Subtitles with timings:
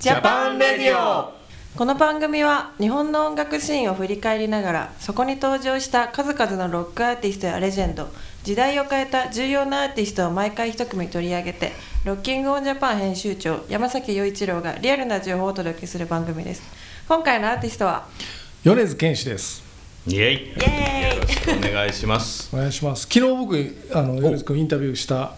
[0.00, 1.30] Japan Radio。
[1.76, 8.08] この番組は日本の音楽シーンを振り返りながらそこに登場した数々のロックアーティストやレジェンド
[8.42, 11.72] 時代を変えた重要なアーティストを毎回一組取り上げて
[12.06, 16.62] ROCKIN'ON JAPAN 編集長山崎洋一郎がリアルな情報をお届けする番組です。
[17.06, 18.06] 今回のアーティストは？
[18.64, 19.69] 米津玄師です
[20.06, 20.48] イエイ。
[21.14, 22.48] よろしくお願いします。
[22.54, 23.02] お願いします。
[23.02, 25.32] 昨日僕あの米津君インタビューした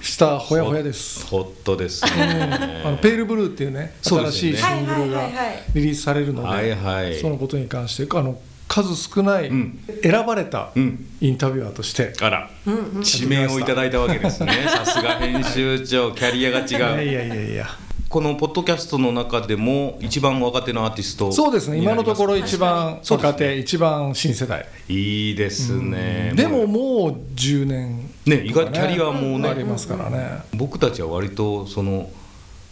[0.00, 1.26] したほやほやです。
[1.26, 2.82] ホットですね。
[2.84, 5.28] あのペールブルーっていうねそうで新しいシングルが
[5.74, 7.20] リリースされるので、はいはい。
[7.20, 8.38] そのことに関してあの
[8.68, 9.80] 数少ないん。
[10.00, 11.08] 選ばれたうん。
[11.20, 14.52] インタビュアーとして、あら、指名をいただいたわけですね。
[14.68, 17.66] さすが編集長キャリアがいやい違うやいやいや
[18.08, 21.78] このポッドキャストの中でも一番若手のアーティストそうですね。
[21.78, 26.32] 今のところ一番若手、一番新世代、いいですね。
[26.36, 28.44] でももう10年ね。
[28.44, 32.08] 意外とキャリアもねありますからね、僕たちは割とその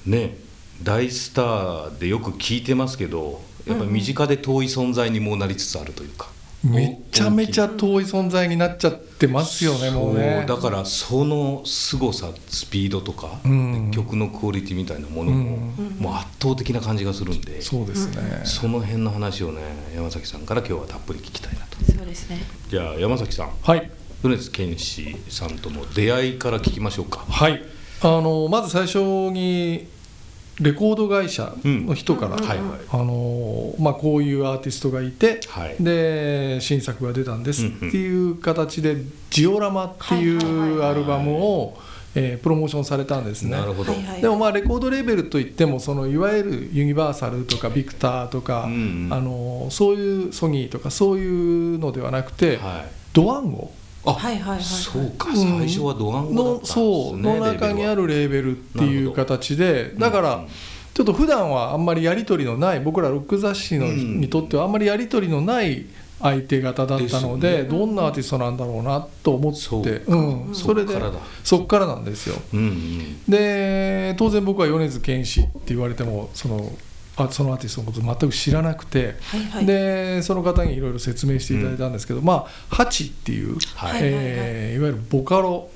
[0.06, 0.36] ね
[0.82, 6.28] 大スターでよく聞いてますけどやっぱり身近で遠い存在にもうなりつつあるというか、
[6.64, 10.44] めちゃめちゃ遠い存在になっちゃってますよねもうね。
[10.48, 13.90] そうだからその凄さスピードとか、うん。
[13.92, 15.56] 曲のクオリティみたいなものも,、
[15.98, 19.62] もう圧倒的な感じがするんでそそうですね、の辺の話をね
[19.94, 21.84] 山崎さんから今日はたっぷり聞きたいなと。
[21.84, 22.38] そうですね。
[22.68, 23.90] じゃあ山崎さんはい。
[24.22, 27.24] 米津玄師さんとの出会いから聞きましょうか。
[27.28, 27.62] はい。
[28.00, 28.98] あのまず最初
[29.30, 29.86] に
[30.60, 35.76] レコード会社の人から、あのまあ、こういうアーティストがいて、はい。
[35.80, 38.96] で新作が出たんですっていう形で
[39.30, 41.76] 「ジオラマ」っていうアルバムを、
[42.14, 43.56] えープロモーションされたんですね。
[44.20, 49.12] でもまあレコードレーベルといってもそのいわゆるユニバーサルとかビクターとか、うんうん。
[49.12, 52.92] あのそういうソニーとかそういうのではなくて、はい。
[53.12, 53.72] ドワンゴ
[54.06, 54.62] あ、はいはいはいはい。
[54.62, 55.30] そうか。
[55.30, 57.16] うん最初はドワンゴだったんのですねそう。
[57.16, 60.46] の中にあるレーベルっていう形でだから、うん
[60.94, 64.20] ちょっと普段はあんまりやり取りのない僕らロック雑誌の、うん。
[64.20, 65.86] にとってはあんまりやり取りのない
[66.20, 67.68] 相手方だったのでね。
[67.68, 69.58] どんなアーティストなんだろうなと思って。
[69.58, 71.18] そうん、それでそっからだ。
[71.42, 72.36] そっからなんですよ。
[72.52, 73.20] うんうん。
[73.28, 76.70] で当然僕は米津玄師って言われてもその
[77.16, 79.66] あそのアーティストのこと全く知らなくて、はいはい。
[79.66, 84.00] でその方にいろいろ説明していただいたんですけど、まあハチっていう、はい。
[84.02, 85.70] えーいわゆるボカロ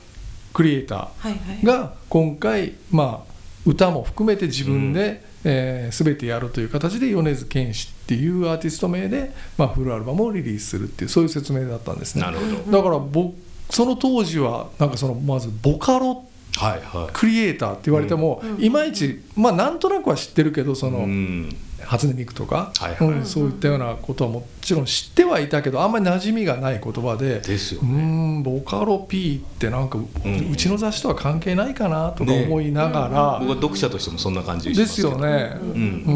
[0.52, 3.32] クリエイターはいはいが今回、まあ、
[3.64, 12.22] 歌も含めて自分で、えー全てやるという形で米津玄師っていうアーティスト名で、まあ、フルアルバムをリリースするっていうそういう説明だったんですね。
[12.22, 12.78] なるほど。
[12.78, 13.34] だから僕
[13.70, 16.24] その当時はなんかそのまずボカロ
[16.56, 17.10] はいはい。
[17.12, 21.56] クリエイターって言われても、いまいちまあなんとなくは知ってるけどその、うん。
[21.84, 23.08] 初音ミクとか、はいはい。
[23.08, 28.38] うんそういったようなことはもちろん知ってはいたけどあんまり馴染みがない言葉でですよね。
[28.38, 30.54] んボカロ P ってなんかう,、ん。
[30.54, 35.70] ちの雑誌とは関係ないかなとか思いながら、僕は読者としてもそんな感じしでますけどすよね、うん。
[35.70, 35.74] う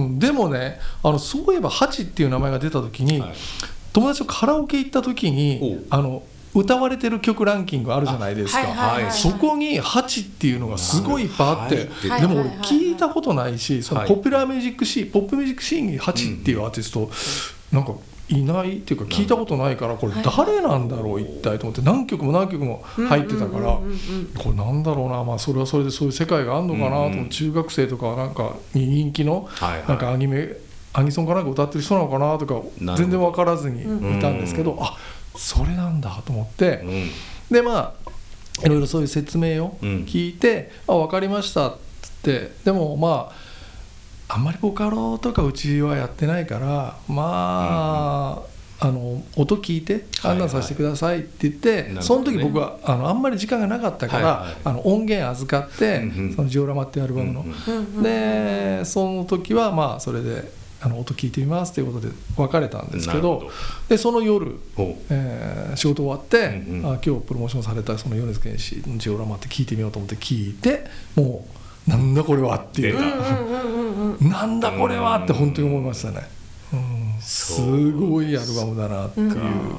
[0.09, 0.19] ん。
[0.19, 3.33] でもねあのそういえば「ハチ」っていう名前が出た時に、はい。
[3.93, 6.23] 友達とカラオケ行った時にあの
[6.55, 8.61] 歌われてる曲ランキングあるじゃないですか。
[8.61, 11.47] はいはいそこに「ハチ」っていうのがすごいいっぱい。
[11.49, 12.21] あって、はい。
[12.21, 14.09] でも俺はいはいはい聞いたことないしそのはい。
[14.09, 17.11] ポピュラーミュージックシーンポップミュージックシーンに「ハチ」っていうアーティスト
[17.73, 17.93] なんか
[18.29, 23.89] いないっていうか聞いたことないからこれ誰なんだろう一体と思って何曲も何曲も入ってたからうんうんうんう
[24.23, 25.25] んこれなんだろうな。
[25.25, 29.49] まあそれはそれでそういう世界があるのかなと中学生とかなんかに人気の
[29.89, 30.51] なんかアニメ
[30.95, 32.61] アニソンかなんか歌ってる人なのかなとか
[32.97, 34.97] 全然分からずにいたんですけどあ
[35.37, 37.11] それなんだと思ってうん。
[37.51, 39.89] でまあいろいろそういう説明をうん。
[40.05, 43.31] 聞いて「あ分かりました」っつってでもま
[44.29, 48.43] ああんまりボカロとかうちはやってないからま
[48.81, 52.03] あ、あの音聞いて判断させてくださいって言って、なるほどね。
[52.03, 54.57] その時僕はあのあんまり時間がなかったから、はいはい。
[54.65, 56.35] あの音源預かって、うんうん。
[56.35, 58.03] そのジオラマっていうアルバムの、うんうんうんうん。
[58.03, 60.51] でその時はまあそれで
[60.85, 63.51] あの音聞いてみますということで別れたんですけど
[63.89, 64.59] でその夜、
[65.11, 66.93] えー仕事終わって、うんうん。
[66.95, 70.85] あ今日プロモーションされたその米津玄師のジオラマって聞いてみようと思って聞いて
[71.15, 71.47] も
[71.87, 72.93] うなんだこれはっていう。
[72.93, 73.07] 出た。
[73.07, 76.29] うんうんうんうんなんだこれはって本当に思いましたね、
[76.73, 77.61] うん、す
[77.93, 79.31] ごいアルバムだなっていう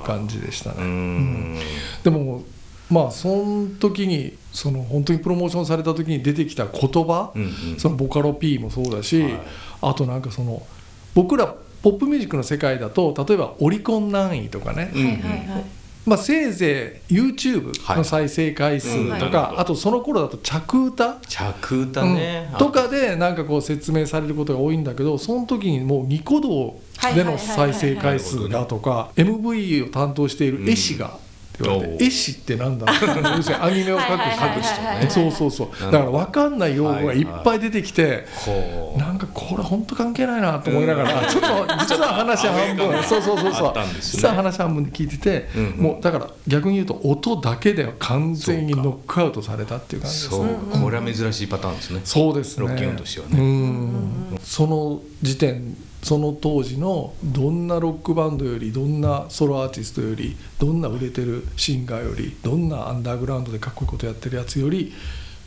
[0.05, 0.81] 感じでしたね、う。
[0.81, 1.59] ーん。
[2.03, 2.43] でも
[2.89, 7.45] まあその時にその本当にプロモーションされた時に出てきた言葉、うんう
[7.75, 7.79] ん。
[7.79, 9.41] そのボカロ P もそうだし、はい。
[9.81, 10.65] あとなんかその
[11.13, 15.01] 僕らポップミュージックの世界だと例えばオリコン何位とかね、うん。
[15.01, 15.65] はいはいはい。
[16.05, 19.09] まあ、せいぜい YouTube の再生回数はいとうん。
[19.09, 21.19] なるほどかあとその頃だと着歌。
[21.27, 22.57] 着歌ね、うん。
[22.57, 26.79] とかでなんかこう説明されることが多いんだけどその時にもうニコ動
[27.13, 31.17] での再生回数がとか MV を担当している絵師が
[31.53, 33.37] って言われて絵師ってなんだろう。
[33.37, 34.19] 要するにアニメを描くはい。
[34.19, 35.09] はいはいはい描く人ね。
[35.09, 35.91] そうそうそう。
[35.91, 41.47] だから分かんない用語がいっぱい出てきて、ほうなんかこれ本当関係ないなと思いながら、ちょっと
[41.79, 43.03] 実は話半分。
[43.03, 43.73] そうそうそうそう。
[44.01, 45.83] 実は話半分で聞いてて、うんうん。
[45.83, 50.45] もうだから逆に言うと音だけで完全にノックアウトされたっていう感じですそう。
[50.47, 50.55] ね。
[50.81, 52.01] これは珍しいパターンですね。
[52.03, 52.67] そうですね。
[52.67, 54.39] ロッキンオンとしてはうねん。
[54.41, 64.93] その時点その当時のどんなロックバンドよりどんなソロアーティストよりどんな売れてるシンガーよりどんなアンダーグラウンドでかっこいいことやってるやつより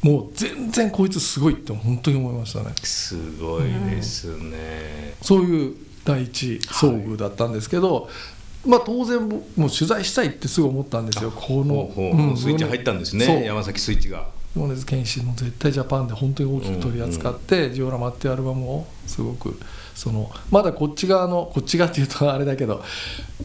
[0.03, 2.75] もう全然こいつすごいって本当に思いましたね。
[2.83, 5.15] すごいですね。
[5.23, 5.75] そういう
[6.05, 8.09] 第一遭遇だったんですけど、
[8.65, 11.33] まあ当然もう取材したいってすぐ思ったんですよ。
[11.33, 13.45] このスイッチ入ったんですね。
[13.45, 14.29] 山崎スイッチが。
[14.55, 19.59] 米津玄師の絶対ジャパンで本当に大きく取り扱って、ジオラマっていうアルバムをすごく
[19.97, 22.85] そのまだこっち側のこっち側っていうとあれだけど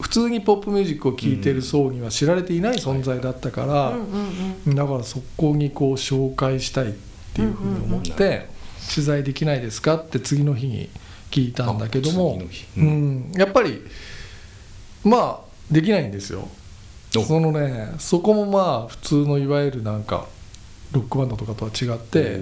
[0.01, 6.93] 普通にポップミュージックを聴いてる層には知られていない存在だったから、だからそこにこう紹介したいっ
[7.33, 8.47] ていうふうに思って、
[8.93, 10.89] 取材できないですかって次の日に
[11.29, 12.41] 聞いたんだけども
[12.77, 13.31] ううん。
[13.31, 13.81] ん、やっぱり
[15.03, 15.39] まあ
[15.71, 16.47] できないんですよ。
[17.17, 17.21] お。
[17.21, 20.27] そのねそこもまあ普通のいわゆるなんか
[20.91, 22.39] ロックバンドとかとは違って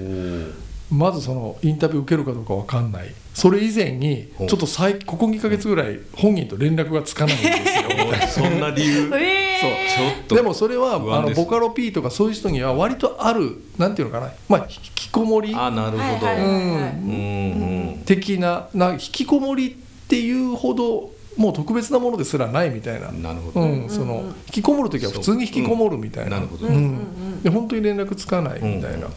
[0.91, 8.43] まずそのインタビュー受けるかどうか分かんないそれ以前におちょっと最ここ2か月ぐらい本人と連絡がつかないんですよ。
[8.49, 9.07] そんな理由？
[9.09, 9.17] そう。
[9.17, 15.53] ーちょっとでもそれはあのボカロ P とかそういう人には割とあるなんていうのかな、まあ、引きこもり。
[15.55, 16.31] あなるほど。
[16.31, 18.01] うん。
[18.05, 23.61] 的なな引きこもりっていうほどもう特別なものですらないみたいな、なるほど。
[23.61, 26.31] うん、その引きこもる時は普通に引きこもるみたいな。
[26.31, 26.67] なるほど。
[26.67, 26.73] うん。
[26.73, 29.13] うんうんで本当に連絡つかないみたいな、うん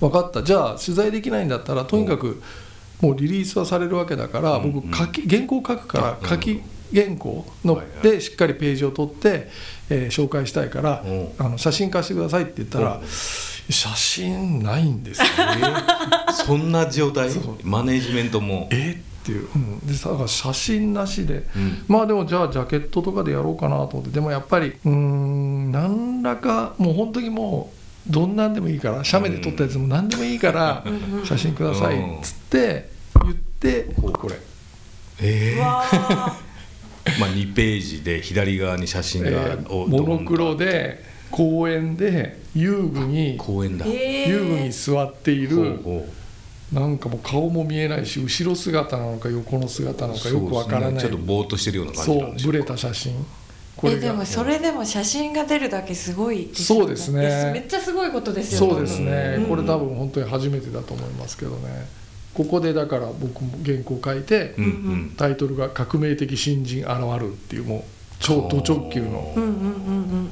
[0.00, 0.42] 分かった。
[0.42, 2.42] じゃあ取材できないんだったらとにかく
[3.00, 6.60] もうリリースはされるわけだから、うん僕書き原稿書くからあ書き
[6.92, 9.48] 原稿のでしっかりページを取って、
[9.88, 11.08] えー紹介したいから、う。
[11.08, 13.04] んあの写真貸してくださいって言ったら、う。
[13.04, 13.06] ん
[13.72, 17.30] 写真ないんですよえー そんな状態？
[17.62, 18.68] マネージメントも。
[18.72, 19.00] え？
[19.20, 21.84] っていう、うん、でだから写真なしで、うん。
[21.86, 24.10] まあでもじゃあジャケットとかでやろうかなと思って。
[24.10, 27.79] でもやっぱりうーん何らかもう本当にもう
[28.10, 31.24] どんなんでもいいから写メで撮ったやつも何でもいいからうん。
[31.24, 32.90] 写真くださいっつって
[33.22, 34.36] 言ってこれ、
[35.20, 35.56] えー。
[35.56, 36.50] うわー。
[37.18, 43.86] まあ2ページで左側に写真がえーおモノクロで公園で遊具に公園だ。
[43.86, 44.28] えー。
[44.28, 45.78] 遊具に座っている
[46.72, 50.94] なんかもう顔も見えないし後ろ姿なのか横の姿なのかよくわからない。
[50.94, 51.00] ね。
[51.00, 53.26] ちょっとぼーっとしてるような感じなんでしょうそうブレた写真
[53.84, 57.50] えでもそれでも写真が出るだけすごいそうですね。
[57.52, 58.70] めっちゃすごいことですよ。
[58.70, 59.46] そうですね、うん。
[59.46, 61.88] これ多分本当に初めてだと思いますけどね。
[62.34, 65.14] ここでだから僕も原稿書いて、うんうん。
[65.16, 67.82] タイトルが「革命的新人現る」っていうもう
[68.18, 70.30] 超ド直球の、うんうんうん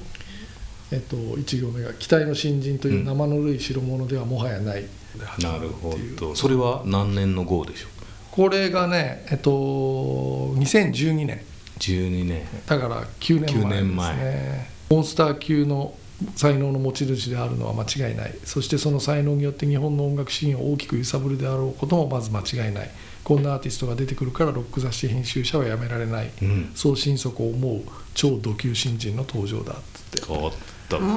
[0.91, 4.83] えっと、1行目が「期待の新人という生ぬるい代物ではもはやない」
[5.19, 6.35] で始まなるほど。
[6.35, 7.89] それは何年の号でしょう？
[8.31, 11.41] これがねえっと2012年
[11.79, 12.43] 12年。
[12.67, 14.17] だから9年前です9年前。
[14.17, 15.95] ねモンスター級の
[16.35, 18.35] 才能の持ち主であるのは間違いない。
[18.45, 22.91] そしてその才能によって日本の音楽シーンを大きく揺さぶるであろうこともまず間違いない。
[23.23, 26.73] こんなアーティストが出てくるからロック雑誌編集者はやめられない、うん。
[26.75, 27.83] そう心底思う
[28.15, 30.53] 超ド級新人の登場だっつって
[30.88, 31.08] とこれ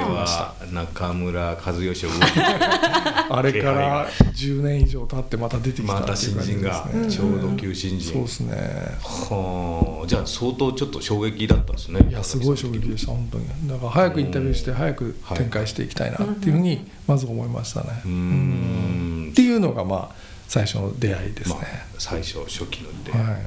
[0.00, 2.08] は中村和義を
[3.30, 8.12] あれから10年以上経ってまた出てきたまた新人がちょうど級新人。
[8.12, 8.56] そうですね。
[9.02, 10.06] はあ。
[10.06, 12.00] じゃあ相当ちょっと衝撃だったんですね。
[12.08, 13.46] いやすごい衝撃でした本当に。
[13.68, 19.28] だから早くインタビューして早く展開していきたいなっていうふうにまず思いましたね、うーん。
[19.32, 20.14] っていうのがまあ
[20.48, 21.54] 最初の出会いですね。
[21.54, 21.64] まあ、
[21.98, 23.42] 最初初期ので、はい、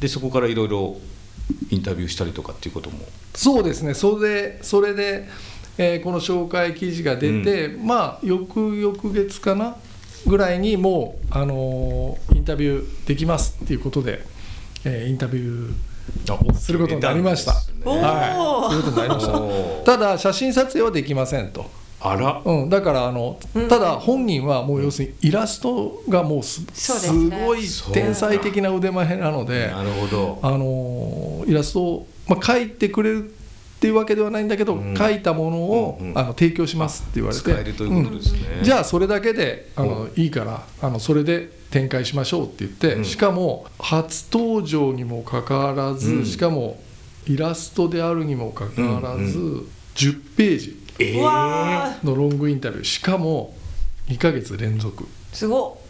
[0.00, 0.98] でそこからいろいろ
[1.70, 2.98] インタビューしたりとかっていうことも
[3.34, 5.28] そうですねそれでそれで、
[5.78, 9.76] えーこの紹介記事が出て、まあ翌々月かな
[10.26, 14.24] ぐらいにもう、あのーインタビューできますっていうことで、
[14.84, 17.52] えーインタビューすることになりました。
[17.84, 19.84] おーはい、そういうことになりました。
[19.84, 21.70] ただ写真撮影はできませんと。
[22.00, 22.42] あら。
[22.44, 23.38] うん、だからあの
[23.68, 27.46] ただ本人はもう要するにイラストがもうす,、そうですね。
[27.46, 27.60] ごい
[27.92, 30.38] 天才的な腕前なのでなるほど。
[30.42, 34.94] あのイラストを、まあ、描いてくれるっていうわけではないんだけど、うん。
[34.94, 36.18] 描いたものを、うんうん。
[36.18, 37.42] あの提供しますって言われて。
[37.42, 38.64] 使えるということですね、うん。
[38.64, 43.04] じゃあそれだけであのいいからあのそれで展開しましょうって言って、うん。
[43.04, 46.24] しかも初登場にもかかわらず、うん。
[46.24, 46.80] しかも
[47.26, 52.84] イラストであるにもかかわらず、うん10ページえうわのロングインタビュー。
[52.84, 53.54] しかも
[54.08, 55.04] 2ヶ月連続。
[55.04, 55.80] ーすご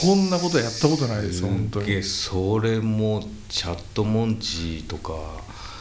[0.00, 2.02] こんなことやったことないですす本当に。
[2.02, 5.12] それもチャットモンチーとか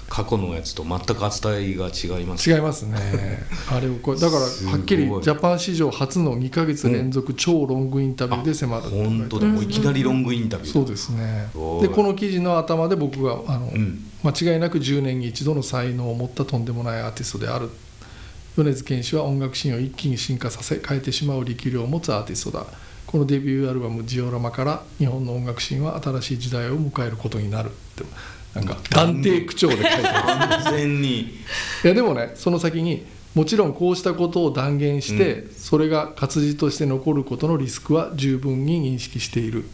[0.08, 2.50] 過去のやつと全く扱いが違います。
[2.50, 2.98] 違いますね。
[3.70, 9.48] あれをこれだからはっきりジャパン史上初の2か月連続超ロングインタビューで迫る本当だ。
[9.48, 11.50] もういきなりロングインタビューそうですね。
[11.82, 14.04] でこの記事の頭で僕があの、うん。
[14.24, 17.70] 間違いなく10年に一度の才能を持ったとんでもないアーティストである
[18.64, 22.66] 米津玄師は音楽シーンを一気に進化させ変えてしまう力量を持つアーティストだ。
[23.06, 28.04] このデビューアルバム「ジオラマ」から日本の音楽シーンは新しい時代を迎えることになるって。
[28.56, 30.64] なんか断定口調で書いてある。
[30.64, 31.20] 完全に。
[31.20, 31.28] い
[31.84, 39.66] やでもねその先にもちろんこうしたことを断言して、それが活字として残ることのリスクは十分に認識している。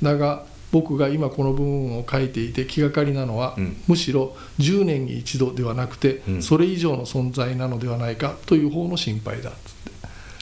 [0.00, 3.76] だが僕が今この部分を書いていて気がかりなのは、うん。
[3.88, 6.42] むしろ10年に一度ではなくて、うん。
[6.42, 9.50] それ以上の存在なのではないかという方の心配だ。
[9.50, 9.72] っつっ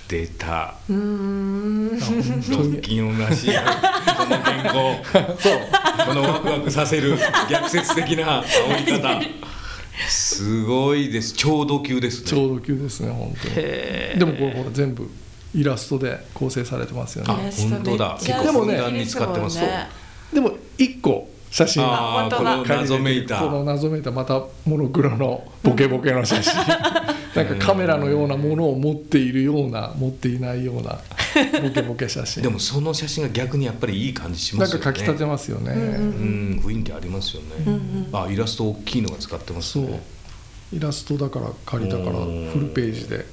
[0.09, 0.75] て出た。
[0.89, 1.99] うーん。
[2.01, 3.51] あ本当ロッにキンらしい。
[3.55, 4.95] この原稿。
[5.41, 5.59] そう。
[6.07, 7.17] このワクワクさせる
[7.51, 9.21] 逆説的な煽り方。
[10.09, 11.33] すごいです。
[11.35, 12.27] 超度級ですね。
[12.29, 13.55] ちょうど級ですね本当に。
[13.55, 15.11] でもこれほら全部
[15.55, 18.17] イラストで構成されてますよあね本当だ。
[18.21, 19.59] 結構ふんだんに使ってます。
[19.61, 19.89] ね
[20.33, 23.41] でも1個写真がああこの謎めいた。
[23.41, 26.55] この謎めいたまたモノクロのボケボケの写真。
[27.35, 30.99] なんかカメラのようなものを持っているような持っていないような
[31.63, 32.43] ボケボケ写真。
[32.43, 34.85] でもその写真が逆にやっぱりいい感じしますよね。
[34.85, 39.85] なんか書き立てますよね、うん雰囲気ありますよね、うんうんあイラスト大きいのが使ってますそう。
[39.85, 40.03] ね
[40.73, 42.51] イラストだから借りたからうん。
[42.53, 43.25] フルページで。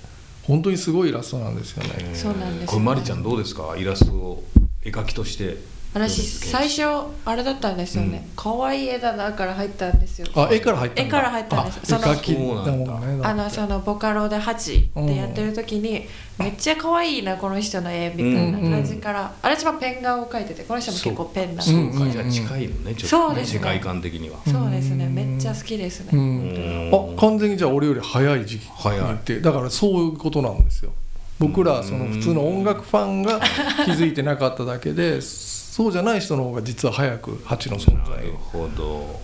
[0.43, 1.89] 本当にすごいイラストなんですよね。
[1.97, 2.15] えー。
[2.15, 2.65] そうなんですよね。
[2.67, 3.75] これマリちゃんどうですか？
[3.77, 4.43] イラストを
[4.83, 5.57] 絵描きとして
[5.95, 6.83] 私最初
[7.23, 8.27] あれだったんですよね。
[8.35, 10.27] 可愛、い絵だなから入ったんですよ。
[10.35, 11.07] あ絵から入ったんだ。
[11.07, 11.79] 絵から入ったんです。
[11.83, 16.05] あそのあのそのボカロで8でやってる時に
[16.37, 23.59] めっちゃ可愛いなこの人の絵みたいな感じから、あれ一番ペン画を描いててこの人も結構ペンなそうかじゃあ近いのねちょっとそうですね。
[23.59, 24.39] 世界観的には。
[24.45, 25.07] そうですね。
[25.07, 27.15] めっちゃ好きですね、うん。
[27.15, 29.39] あ完全にじゃあ俺より早い時期に早い行って。
[29.39, 30.91] だからそういうことなんですよ。
[31.39, 33.39] 僕らその普通の音楽ファンが
[33.85, 35.21] 気づいてなかっただけで
[35.75, 39.19] そうじゃない人の方が実は早くハチの存在を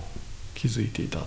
[0.53, 1.19] 気づいていた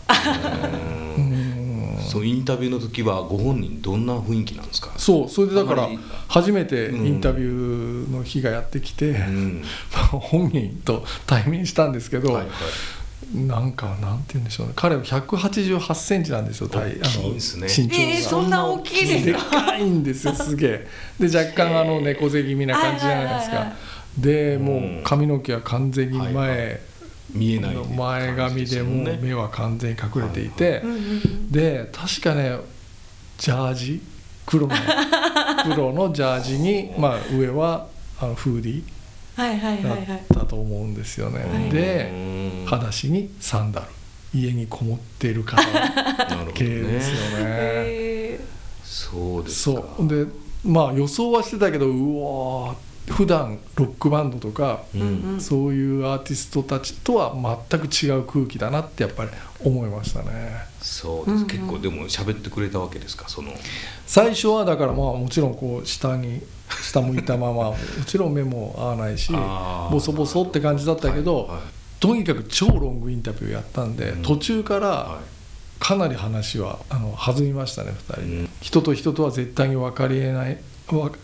[2.06, 4.90] そうインタビューの時はご本人どんな雰囲気なんですか？
[4.98, 5.88] そうそれでだから
[6.28, 9.62] 初めてインタビューの日がやってきて、うん。
[10.12, 13.38] 本人と対面したんですけど、はいはい。
[13.46, 14.74] なんかなんて言うんでしょうね。
[14.76, 17.66] 彼は188センチなんですよ体大きいんですね。
[17.66, 20.88] 身長が、えーそんな大きいですでかかいんですよすげえ。
[21.18, 23.72] で若干あの猫背気味な感じじゃないですか
[24.18, 26.78] でもう髪の毛は完全に前、はいは
[27.32, 31.52] 見えない前髪でもう目は完全に隠れていて、うんうんうん。
[31.52, 32.58] で確かね
[33.38, 34.02] ジャージ
[34.46, 34.74] 黒の
[35.64, 37.88] 黒のジャージに、まあ、上は
[38.20, 38.82] あのフーディ
[39.36, 43.86] はいはいーだはいはいったと思うんですよね、はいでうん裸足にサンダル。
[44.34, 45.62] 家にこもっている方
[46.54, 47.44] 系ですよね。
[47.44, 47.44] ね。
[47.44, 48.40] へ
[48.82, 49.82] そうですか。
[49.96, 50.08] そう。
[50.08, 50.26] で
[50.64, 51.90] まあ予想はしてたけどう
[52.66, 54.82] わー普段ロックバンドとか、
[55.38, 57.34] そういうアーティストたちとは
[57.68, 59.30] 全く違う空気だなってやっぱり
[59.62, 60.66] 思いましたね。
[60.80, 61.46] そうです、うんうん。
[61.46, 63.28] 結構でも喋ってくれたわけですか？
[63.28, 63.52] その。
[64.06, 66.42] 最初はだからまあもちろんこう下に
[66.82, 69.32] 下向いたまま もちろん目も合わないし
[69.90, 71.60] ボソボソって感じだったけど、はいはい。
[72.00, 74.22] とにかく超ロングインタビューやったんで、うん。
[74.22, 75.20] 途中からは
[75.78, 78.48] かなり話はあの弾みましたね2人で、うん。
[78.62, 80.56] 人と人とは絶対に分かりえないわ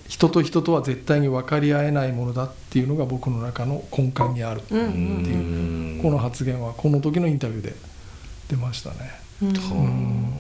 [0.09, 6.03] 人と人とは絶対に分かり合えないものだっていうのが僕の中の根幹にある、っていう。
[6.03, 7.75] この発言はこの時のインタビューで
[8.49, 8.97] 出ましたね、
[9.43, 9.53] うん。
[9.53, 9.65] だか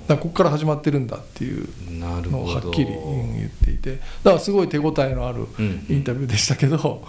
[0.08, 1.68] らここから始まってるんだっていう
[2.00, 2.68] なるのをほど。
[2.68, 3.96] はっきりうん言っていて。
[3.96, 7.04] だからすごい手応えのあるうんインタビューでしたけど、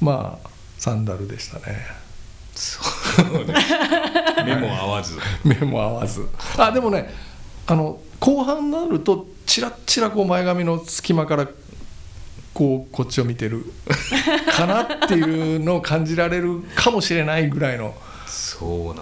[0.00, 1.64] まあサンダルでしたね。
[2.54, 2.80] そ
[3.22, 3.44] う。
[3.44, 3.54] ね。
[4.46, 5.18] 目も合わず。
[5.44, 6.26] 目も合わず。
[6.58, 7.12] あでもね
[7.66, 11.48] あの後半になるとチラッチラこう前髪の隙間から
[12.54, 13.64] こうこっちを見てる。
[14.52, 17.94] かなっていうのを感じられるかもしれないぐらいの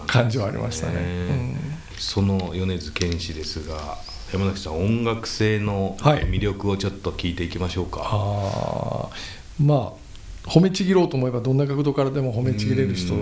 [0.07, 0.95] 感じはありましたね。
[0.95, 1.57] うん。
[1.99, 3.99] その米津玄師ですが
[4.33, 6.25] 山崎さん音楽性のはい。
[6.25, 9.65] 魅力をちょっと聞いていきましょうか、あー。
[9.65, 13.15] まあ褒めちぎろうと思えばどんな角度からでも褒めちぎれる人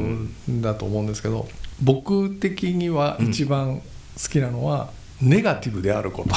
[0.63, 1.47] だと思うんですけど
[1.81, 3.81] 僕的には一番
[4.21, 4.91] 好きなのは
[5.23, 6.29] ネガティブであること。
[6.29, 6.35] ネ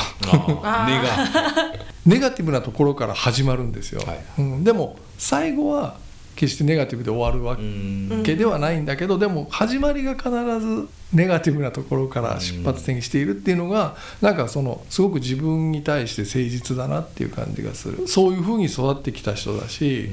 [2.05, 2.31] ガ。
[2.31, 5.97] ティブなところから始まるんですよ、はいうん、でも最後は
[6.35, 8.23] 決してネガティブで終わるわうん。
[8.23, 18.07] けではないんだけど、でも始まりが必ずネガティブなところから出発点にしているっていうのがなんかそのすごく自分に対して誠実だなっていう感じがする。
[18.07, 20.09] そういうふうに育ってきた人だし、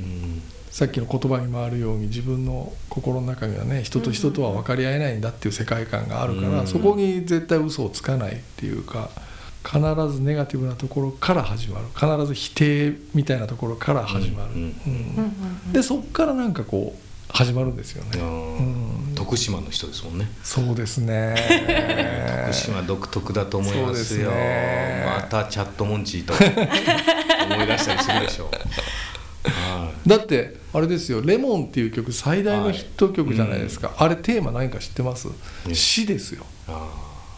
[0.73, 9.11] さっきの言葉にもあるように自分の心の中にはね人と人とは分かり合えないんだっていう世界観があるから、うんそこに絶対嘘をつかないっていうか
[9.65, 11.87] 必ずネガティブなところから始まる。
[11.95, 14.51] 必ず否定みたいなところから始まる、
[15.73, 19.15] でそこからなんかこう始まるんですよね、うんうん。
[19.15, 20.31] 徳島の人ですもんね。
[20.43, 21.35] そうですね。
[22.47, 24.31] 徳島独特だと思いますよ。
[24.31, 28.47] またチャットモンチーと思い出したりするでしょう。
[28.47, 28.61] は
[30.07, 35.75] だってあれですよ「レモン」っていう曲最大のヒット曲じゃないですか、あれテーマ何か知ってます、ね。
[35.75, 36.45] 死ですよ。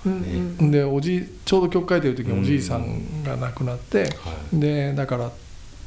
[0.04, 0.70] ねんうん。
[0.70, 4.04] でおじいちょうど曲書いてる時におじいさんが亡くなって、は
[4.52, 4.58] い。
[4.58, 5.32] でだから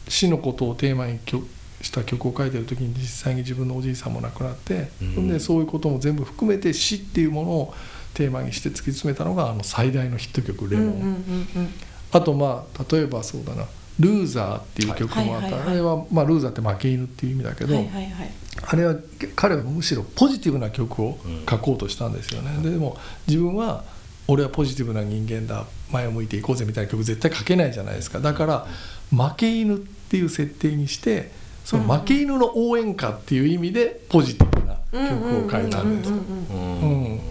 [0.07, 1.47] 死のことをテーマに曲
[1.81, 5.27] した曲を書いてる時に実際に自分のおじいさんも亡くなって、うん。
[5.27, 7.73] でそういうことも全部含めて死っていうものを
[8.13, 11.11] テーマにして突き詰めたのがあの最大のヒット曲「レモン」うんうんうん
[11.55, 11.69] うん。
[12.11, 13.65] あとまあ例えばそうだな
[13.99, 18.31] 「ルーザー」っていう曲もあった、あれは、まあ、ルーザーって負け犬っていう意味だけど、はいはいはい。
[18.69, 18.95] あれは
[19.35, 21.17] 彼はむしろポジティブな曲を
[21.49, 23.83] 書こうとしたんですよね、ででも自分は
[24.27, 25.65] 俺はポジティブな人間だ。
[25.89, 28.19] 前を向いていこうぜみたいな曲絶対書けないじゃないですか。
[28.19, 28.67] だから
[29.09, 31.31] 負け犬っていう設定にして
[31.63, 36.11] その負け犬の応援歌っていう意味でポジティブな曲を書いたんです。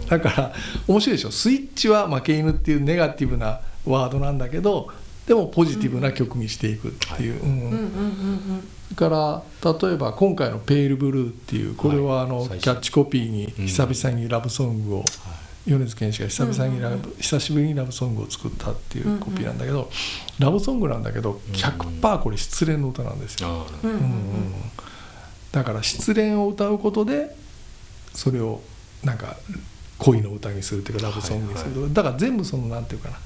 [0.09, 0.53] だから
[0.87, 1.31] 面白いでしょ。
[1.31, 4.89] スイッチは負け犬っていうネガティブなワードなんだけど
[5.27, 7.49] でもポジティブな曲にしていくっていう、うん。
[7.69, 8.67] うん。
[8.95, 9.43] から
[9.73, 12.59] 例えば今回の「ペールブルー」っていうこれはあのはい。
[12.59, 15.05] キャッチコピーに久々にラブソングを
[15.65, 19.91] 米津玄師が久々にラブ久しぶりにラブソングを作ったっていうコピーなんだけど
[20.39, 23.67] ラブソングなんだけど100%これ失恋の歌なんですよ。
[23.83, 24.53] うんうんうん。
[25.51, 27.35] だから失恋を歌うことで
[28.13, 28.61] それを
[29.03, 29.35] なんか
[29.97, 33.17] 恋の歌にするっていうかラブソングにする、だから全部そのなんていうかな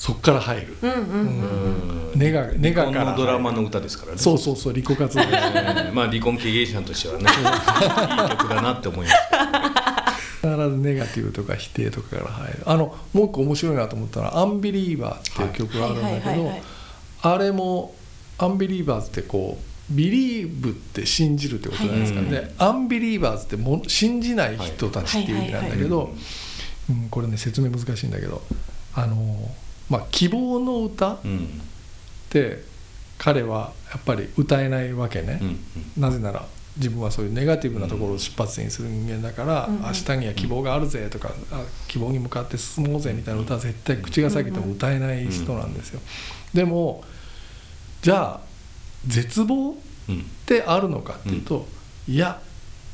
[0.00, 2.12] そっから入る、うんうんうん。
[2.12, 2.18] うん。
[2.18, 4.18] ネガネガ離婚からのドラマの歌ですからね。
[4.18, 5.22] そうそうそう離婚活動。
[5.22, 5.30] うん
[5.94, 9.16] まあ離婚経験者としてはね いい曲だなって思います。
[10.40, 12.62] 必ずネガティブとか否定とかから入る。
[12.64, 16.52] あのもう一個面白いなと思ったのは「アンビリーバー」っていう曲があるんだけど
[17.20, 17.94] あれも
[18.38, 22.30] 「アンビリーバーズ」ってこう believe って信じるってことじゃないですか、はい。
[22.30, 26.08] でアンビリーバーズっても信じない人たちっていう意味なんだけど、はい
[26.88, 28.42] うん、これね説明難しいんだけど
[28.94, 29.50] あの、
[29.90, 31.60] まあ、希望の歌っうん
[32.30, 32.62] て
[33.18, 35.58] 彼はやっぱり歌えないわけね、うん
[35.98, 39.82] なぜなら自分はそういうネガティブなところを出発点にする人間だから、うんうん。
[39.82, 46.00] 明日には希望があるぜとか、あ希望に向かって進もうぜみたいな歌は絶対口が裂けても歌えない人なんですよ。
[46.54, 47.04] でも
[48.02, 48.40] じゃあ
[49.06, 49.74] 絶望っ
[50.08, 50.24] うん。
[50.46, 51.66] てあるのかっていうと、
[52.08, 52.40] いや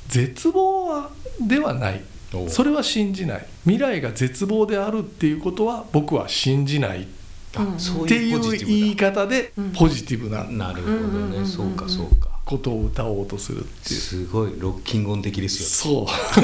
[0.09, 1.11] 絶望は
[1.47, 2.03] ではない
[2.49, 3.47] それは信じない。
[3.65, 7.03] 未来が絶望であるっていうことは僕は信じない。
[7.03, 9.73] っていう言い方でうん。
[9.73, 11.47] ポジティブなだなるほどね。
[11.47, 12.29] そうかそうか。
[12.45, 14.01] ことを歌おうとするっていう。
[14.01, 16.07] すごいロッキング音的ですよ。
[16.07, 16.41] そ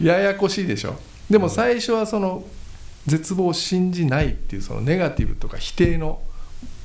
[0.00, 0.02] う。
[0.04, 0.98] ややこしいでしょ。
[1.30, 2.44] でも最初はその
[3.06, 6.20] 絶望を信じないっていうそのネガティブとか否定の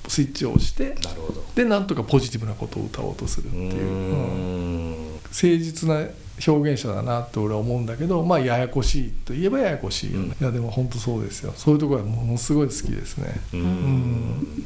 [0.08, 1.44] スイッチを押してなるほど。
[1.56, 5.10] でなんとかポジティブなことを歌おうとするっていう、うん。
[5.24, 6.04] 誠実な
[6.46, 11.54] 表現者だなって俺は思うんだけどまあややこしいといえばややこしいよね、いやでも本当そうですよ。
[11.56, 13.42] そういうところはものすごい好きですね。
[13.54, 13.64] ううん。
[13.64, 14.66] ん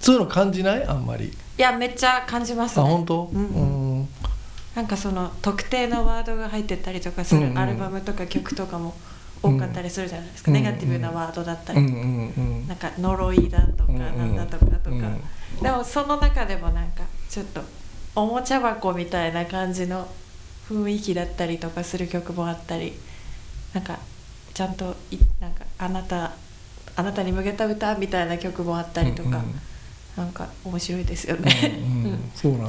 [0.00, 0.84] そういうの感じない？
[0.84, 2.84] あんまり、いやめっちゃ感じますね。
[2.84, 3.30] あ本当？
[3.32, 3.46] うん。
[3.46, 3.98] うん。
[3.98, 4.08] うん
[4.74, 7.54] なんかその特定のワードが入ってたりとかすうんうん。
[7.54, 8.92] るアルバムとか曲とかも
[9.40, 10.56] 多かったりするじゃないですか、うん。
[10.56, 12.02] ネガティブなワードだったりとか、うん。
[12.02, 12.32] うん。
[12.36, 12.66] うん。
[12.66, 14.36] なんか呪いだとかうんうん。
[14.36, 14.50] なん。
[14.50, 15.20] だとかとか、うん。
[15.62, 17.60] でもその中でもなんかちょっと
[18.16, 20.08] おもちゃ箱みたいな感じの
[20.68, 22.94] 雰囲気だったりとかする曲もあったり
[23.74, 23.98] なんか
[24.54, 26.32] ちゃんといなんかあなた
[26.96, 29.40] あなたに向けた歌みたいな曲もあったりとか、うんうん。
[30.16, 31.50] なんか面白いですよね。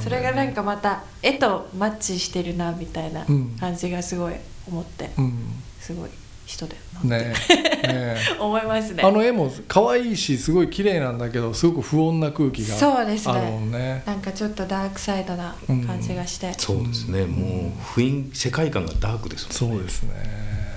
[0.02, 3.56] それがなんかまた絵とマッチしてるなみたいなうん。
[3.60, 4.34] 感じがすごい
[4.68, 5.64] 思って、うん。
[5.80, 6.10] すごい
[6.46, 7.88] 人だよなって、ねえ。
[7.88, 8.18] ねえ。
[8.40, 9.04] 思いますね。
[9.04, 13.34] あの絵も可愛いしすごい綺麗なんだけどすごく不穏な空気がそうですね。
[13.34, 14.04] あるもんね。
[14.06, 17.26] なんかちょっとダークサイドな感じがして、そうですね。
[17.26, 19.78] もう雰囲気世界観がダークですもんね。
[19.78, 20.10] そうですね。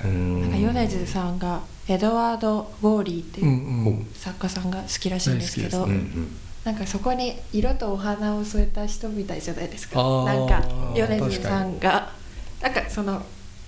[0.04, 5.88] うんなんか米津さんがエドワード・ゴーリーってうんいううん作家さんが好きらしいんですけど、
[6.64, 10.02] なんかそこに色とお花を添えた人みたいじゃないですか。
[10.24, 10.62] なんか
[10.94, 12.10] 米津さんが
[12.62, 13.22] なんかその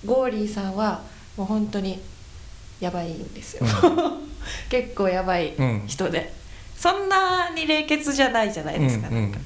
[0.05, 1.01] ゴーリーさんは
[1.41, 1.99] もう本当に
[2.79, 3.65] やばいんですよ、
[4.69, 5.55] 結構やばい
[5.87, 6.31] 人で、
[6.77, 9.21] そんなに冷血じゃないじゃないですか,、うんうん。
[9.23, 9.39] なんか。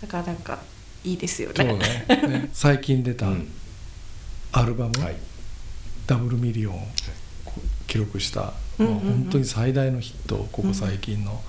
[0.00, 0.58] だからなんか
[1.04, 1.64] いいですよね。
[1.64, 1.78] ね。
[2.08, 2.48] ね。
[2.54, 3.48] 最近出たうん。
[4.52, 5.16] アルバム、はい。
[6.06, 6.88] ダブルミリオンを
[7.86, 8.94] 記録した、うんうんうん。
[8.94, 11.42] もう本当に最大のヒットここ最近の、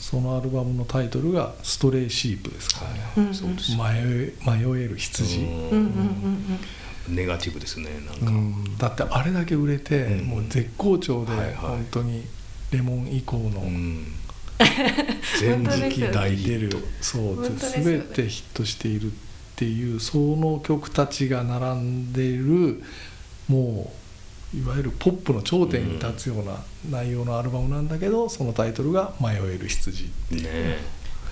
[0.00, 3.32] そのアルバムのタイトルが「ストレイシープ」ですからね、
[3.78, 6.58] 迷え迷える羊、うんうんうん
[7.08, 8.78] ネガティブですねなんか、うん。
[8.78, 10.24] だってあれだけ売れて、うん。
[10.26, 11.54] もう絶好調で、はいはい。
[11.54, 12.24] 本当に
[12.72, 13.60] Lemon 以降の。
[13.60, 14.06] うん。
[15.38, 19.14] 全時期大出るそう全てヒットしているっ
[19.56, 22.82] ていうその曲たちが並んでいる
[23.48, 23.92] も
[24.54, 30.78] ういわゆるポップの頂点に立つような内容のアルバムなんだけどそのタイトルが「迷える羊」ねで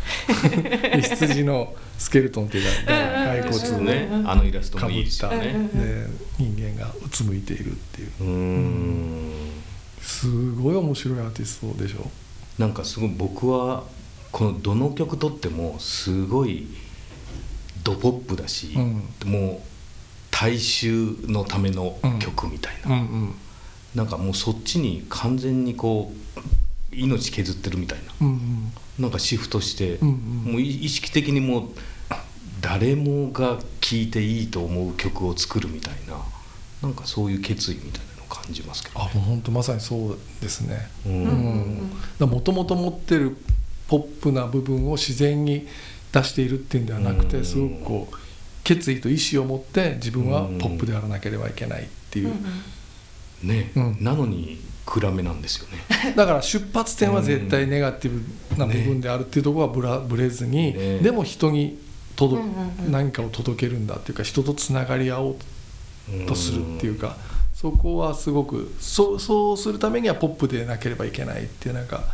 [1.02, 4.08] 羊のスケルトンっていうか骸骨をね。
[4.26, 5.68] あのイラストもいいですね。
[5.74, 6.06] で
[6.38, 8.10] 人間がうつむいているっていう。
[8.20, 9.32] うーん。
[10.02, 12.10] すごい面白いアーティストでしょ？
[12.58, 13.84] なんかすごい僕は
[14.32, 16.66] このどの曲とってもすごい
[17.82, 19.02] ドポップだし、うん。
[19.24, 19.66] もう
[20.30, 23.34] 大衆のための曲みたいな、うんうん。
[23.94, 26.12] なんかもうそっちに完全にこ
[26.92, 28.04] う命削ってるみたいな。
[28.20, 30.52] うんうんなんかシフトして、うんうん。
[30.52, 31.68] もう意識的にもう
[32.61, 36.16] 誰もが聴いていいと思う曲を作るみたいな
[36.83, 40.88] なんかそういう決意みたいなのを感じますけどあもう本当まさにそうですね。
[41.07, 41.24] ううん。
[42.20, 42.26] うん。
[42.26, 43.37] んもともと持ってる
[43.88, 45.66] ポップな部分を自然に
[46.12, 47.44] 出しているっていうんではなくてうん。
[47.44, 48.16] すごくこう
[48.62, 52.35] 決意と意志を持って自分はポップであらなければいけないっていう。
[53.42, 53.96] ね、うん。
[54.00, 56.14] なのに暗めなんですよね。
[56.16, 60.99] だから出発点は絶対ネガティブな部分であるっていうところはぶらぶれずにね。
[60.99, 61.79] でも人に
[62.16, 62.92] 届うんうんうん。
[62.92, 65.37] 何かを届けるんだっていうか人とつながり合おう
[66.12, 67.16] うんとするっていうか
[67.55, 72.05] そこはすごくそうそうするためにはポップでなければいけないっていうなんか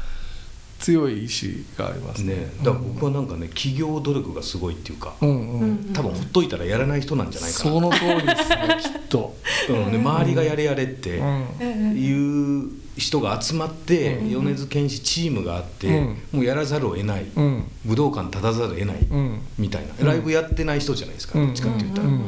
[0.80, 2.34] 強い意志がありますね。
[2.34, 2.52] ね。
[2.58, 7.70] だから僕はなんかね企業努力がすごいっていうか、うんうん、うん多分ほっといたらやらない人なんじゃないかな。
[7.70, 9.36] その通りですねきっと。
[9.68, 9.92] うん。
[9.92, 11.24] で周りがやれやれってう
[11.64, 11.96] ん。
[11.96, 14.30] いう人が集まって、うん。
[14.30, 16.16] 米津玄師チームがあって、うん。
[16.32, 17.64] もうやらざるを得ない、うん。
[17.84, 19.38] 武道館立たざるを得ない、うん。
[19.58, 19.88] みたいな。
[19.98, 20.06] うん。
[20.06, 21.46] ライブやってない人じゃないですか、うん。
[21.48, 22.22] どっちかって言ったら、うん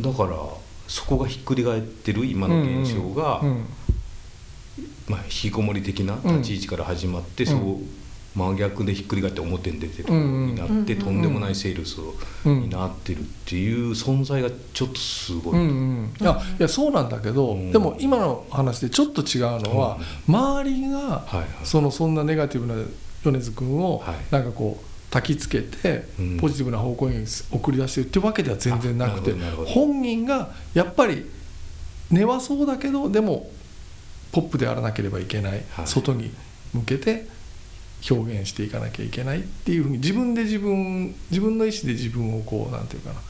[0.00, 0.36] だから
[0.86, 3.64] そこがひっくり返ってる今の現象が、うん
[5.08, 7.50] まあ、引きこもり的な立ち位置から始まって、うん。
[7.50, 7.78] そう
[8.34, 11.98] 真逆でひっくり返って表に出てるようになって、うんうんとんでもないセールス
[12.44, 15.62] うんになってるっていう存在がちょっとすごい、うんう
[16.02, 17.70] ん、いやいやそうなんだけど、うん。
[17.70, 21.48] でも今の話でちょっと違うのは、周りがはいはい。
[21.62, 22.74] そのそんなネガティブな
[23.22, 24.16] 米津君をはい。
[24.30, 26.36] なんかこう焚きつけてうん。
[26.38, 29.32] ポジティブな方向に送り出してるってわけでは全然なくて
[29.66, 31.24] 本人がやっぱり
[32.10, 33.48] 根はそうだけどでも
[34.34, 35.86] ポップであらなければいけない、はい。
[35.86, 36.32] 外に
[36.72, 37.28] 向けて
[38.10, 43.20] 表現していかなきゃいけないっていうふうに自分で自分自分の意思で自分をこうなんていうかな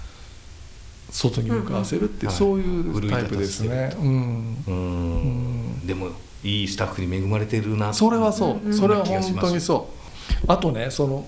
[1.10, 3.94] 外に向かわせるっていう、うんそういうタイプですね。
[3.98, 4.64] うん。
[4.66, 5.74] うん。
[5.82, 5.86] うん。
[5.86, 6.08] でも
[6.42, 10.44] いいスタッフに恵まれてるなそれはそう、それは本当にそう。
[10.48, 11.26] あとねその、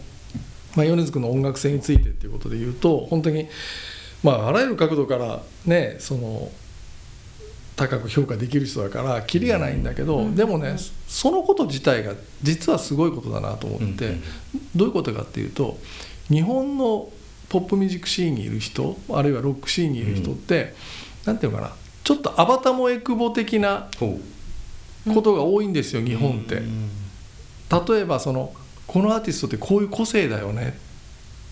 [0.75, 3.47] まあ、米津君の音楽性についてっていうことで言うと本当に、
[4.23, 6.51] まあ、あらゆる角度からねその
[7.77, 10.35] 高く評価できる人だからキリがないんだけど、うん。
[10.35, 14.23] でもねそのこと自体が実はすごいことだなと思って、うんうん
[14.75, 15.79] どういうことかっていうと
[16.29, 17.09] 日本の
[17.49, 20.75] ポップミュージックシーンにいる人あるいはロックシーンにいる人って、
[21.25, 21.73] なんていうのかな
[22.05, 24.19] ちょっとアバタモエクボ的なほ
[25.15, 26.57] ことが多いんですよ、日う本って。
[26.57, 26.91] うん
[27.89, 28.53] 例えばその
[28.87, 30.79] このアーティストってこういう個性だよね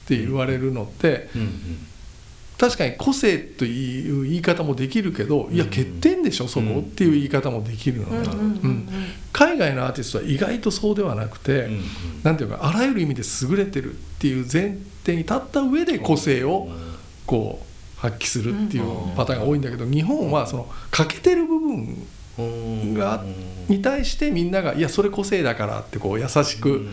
[0.04, 1.86] って言われるのってうん
[2.56, 6.48] 確かに個性という言い方もできるけどいやうん欠点でしょ？
[6.48, 6.66] そこ？
[6.66, 6.80] うん。
[6.80, 8.28] っていう言い方もできるのね、
[8.62, 8.88] うん
[9.32, 11.82] 海外のアーティストは意外とそうではなくて、うんうん。
[12.22, 16.68] なんていうかあらゆる意味で優れてるっていう前提に立った上で個性を
[17.26, 18.84] こう発揮するっていう
[19.16, 22.06] パターンが多いんだけど日本はその欠けてる部分うん
[22.38, 23.24] が
[23.68, 26.88] に対してみんながいやそれ個性だからってこう優しく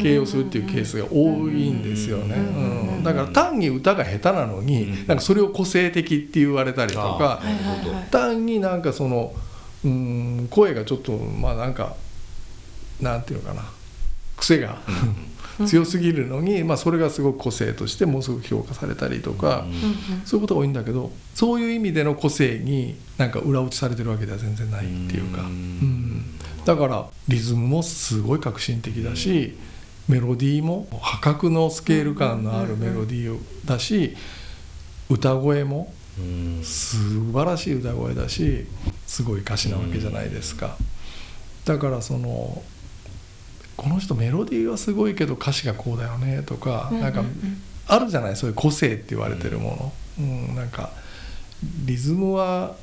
[0.00, 5.06] 形容するっていうケースが多いんですよね、うんうんだから単に歌が下手なのにうん。
[5.06, 7.42] なんかそれを個性的って言われたりとか
[8.10, 9.34] 単になんかその
[9.84, 11.96] うん声がちょっとまあなんか
[13.02, 13.62] なんていうのかな。
[14.36, 14.78] 癖が
[15.66, 19.64] 強すぎるのに、まあ、それがすごく個性としてものすごく評価されたりとか、
[20.24, 25.46] そういうことが多いんだけどそういう意味での個性になんか裏打ちされてるわけでは全然ないっていうか、うん。
[25.48, 26.24] うん。
[26.64, 29.56] だからリズムもすごい革新的だし、
[30.08, 34.16] メロディーも破格のスケール感のあるメロディーだし
[35.08, 36.60] 歌声もうん。
[36.62, 38.66] 素晴らしい歌声だし
[39.06, 40.76] すごい歌詞なわけじゃないですか。
[41.64, 42.62] だからその
[43.76, 47.24] この人メロディーはすごいけど歌詞がこうだよねとか、なんか
[47.86, 50.54] あるじゃないそういう個性って言われてるもの、うん。
[50.54, 50.90] なんか
[51.84, 52.76] リズムは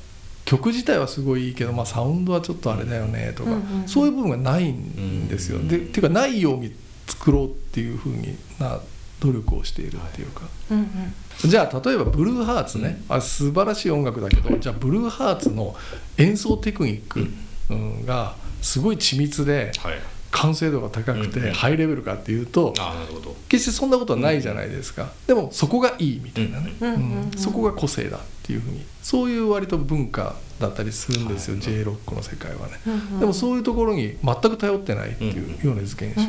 [0.44, 3.88] 曲自体はすごいいいけど、まあ、サウンドはちょっとあれだよねとか、うんうんうん。
[3.88, 5.58] そういう部分がないんですよ。
[5.58, 6.74] うんでっていうかないように
[7.06, 8.80] 作ろうっていうふうにな
[9.20, 10.42] 努力をしているっていうか。
[10.70, 11.14] うんうん。
[11.50, 15.74] じゃあ例えばブルーハーツね、あ素晴らしい音楽だけどじゃあブルーハーツの
[16.18, 17.26] 演奏テクニック
[17.70, 19.98] うんがすごい緻密ではい
[20.32, 23.36] 完成度が高くてハイレベルかっていうとああなるほど。
[23.48, 25.12] 決してそんなことはないじゃないですか。
[25.26, 26.72] でもそこがいいみたいなね。
[26.80, 28.84] うんそこが個性だっていうふうに。
[29.02, 32.72] そういう割と文化だったりするんですよはい J ロックの世界はね。
[33.20, 35.58] でもそういうところに全く頼ってないっていう。
[35.62, 36.26] 米津玄師は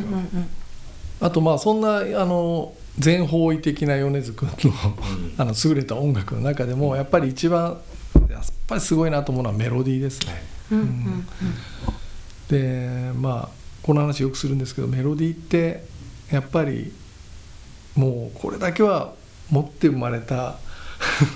[1.21, 5.33] あとまあそんなあの全方位的な米津君のうん。
[5.37, 7.77] あの優れた音楽の中でもやっぱり一番
[8.29, 10.43] やっぱりすごいなと思うのはメロディーですね。
[12.49, 15.83] でまあこの話よくするんですけどメロディーって
[16.31, 16.91] やっぱり
[17.95, 19.13] もうこれだけは
[19.49, 20.57] 持って生まれた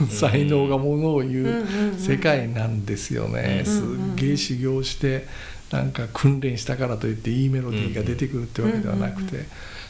[0.09, 1.65] 才能がものを言う
[1.99, 3.63] 世界なんですよね。
[3.65, 5.27] うんすっげえ修行して
[5.71, 9.45] なんか訓練したからといっていいメロディーが出てくるってわけではなくて。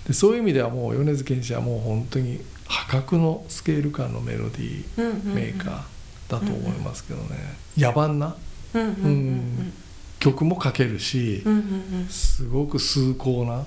[0.08, 7.36] でそういう意味ではもう米津玄師はもう本当に破格のスケール感のメロディーメーカーだと思いますけどね。
[7.78, 8.38] 野蛮な？
[8.74, 9.74] うん
[10.20, 12.08] 曲も書けるしうんうんうん。
[12.10, 13.66] すごく崇高な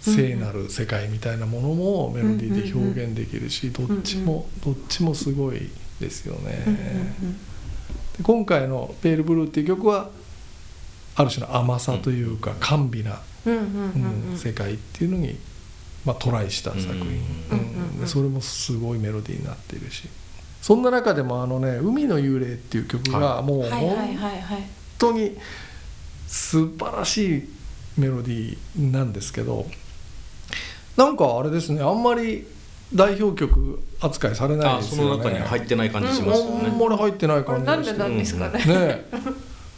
[0.00, 5.68] 聖なる世界みたいなものもメロディーで表現できるしどっちもどっちもすごい
[6.00, 6.64] ですよね。
[6.66, 7.36] うんうん
[8.16, 10.10] で今回の「ペールブルー」っていう曲は
[11.16, 14.38] ある種の甘さというか甘美な、うんうんうんうん。
[14.38, 15.36] 世界っていうのに、
[16.04, 18.00] まあ、トライした作品、うんうんうん。
[18.00, 20.08] でそれもすごいメロディーになっているし。
[20.62, 24.68] そんな中でもあのね「海の幽霊」っていう曲がはもうはいはい本はいはい。
[24.98, 25.36] 当に
[26.30, 27.48] 素晴らしい
[27.98, 29.66] メロディーなんですけど
[30.96, 32.46] なんかあれですねあんまり
[32.94, 35.10] 代表曲扱いされないですよね。
[35.10, 38.64] の中に入ってない感じしますよあんねまり入ってない感じなんでなんですかね。
[38.64, 39.04] ね。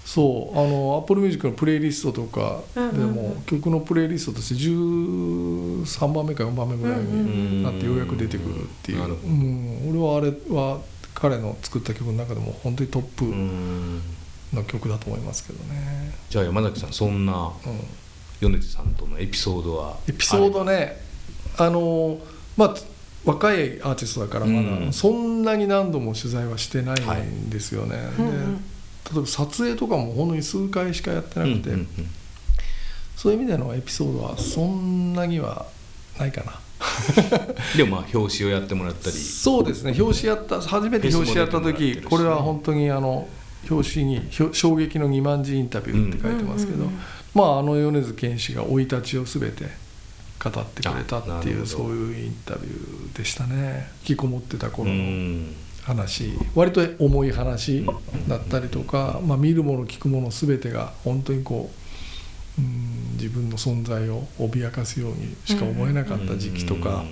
[0.05, 10.81] そうあの Apple Music のプレイリストとかでも曲のプレイリストとして13番目か4番目ぐらいになってようやく出てくるっていう、うん、俺はあれは
[11.15, 13.25] 彼の作った曲の中でも本当にトップ
[14.53, 17.53] うんの曲だと思いますけどね、じゃあ山崎さんそんな
[18.43, 21.01] うん、米津さんとのエピソードはエピソードね
[21.57, 22.19] あの
[22.57, 22.75] まあ
[23.25, 24.87] 若いアーティストだからまうん。
[24.87, 28.57] だそんなに何度も取材はしてないんですよね、うんうん。
[28.57, 28.63] で
[29.13, 31.89] 例えば撮影とかも本当に数回しかやってなくて、うんうんうん。
[33.17, 35.67] そういう意味でのエピソードはそんなには
[36.19, 36.61] ないかな。
[37.77, 39.17] でもまあ表紙をやってもらったり。
[39.17, 42.03] そうですね表紙やった初めて表紙やったフェスも出てもらってるしね。
[42.03, 43.29] 時これは本当にあの
[43.71, 46.91] 表紙にひょ「衝撃の2万字インタビュー」って書いてますけど、
[47.35, 49.67] まああの米津玄師が生い立ちを全て
[50.43, 53.89] 語ってくれたっていうそういうインタビューでしたね。
[54.01, 55.55] 引きこもってたう頃のん。
[55.83, 56.33] 話。
[56.55, 57.85] 割と重い話
[58.29, 61.71] だったりとか、まあ、見るもの聞くもの全てが本当にこ
[62.59, 67.05] ううん自分の存在を脅かすようにしか思えなかった時期とか、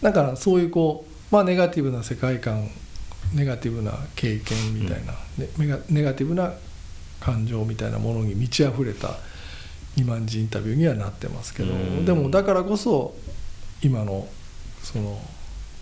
[0.00, 2.68] だからそういうこう、まあ、ネガティブな世界観
[3.34, 6.52] ネガティブな経験みたいな、ねネガネガティブな
[7.20, 9.16] 感情みたいなものに満ち溢れた
[9.96, 12.04] 二万字インタビューにはなってますけど、うん。
[12.04, 13.14] でもだからこそ
[13.82, 14.28] 今の
[14.82, 15.20] その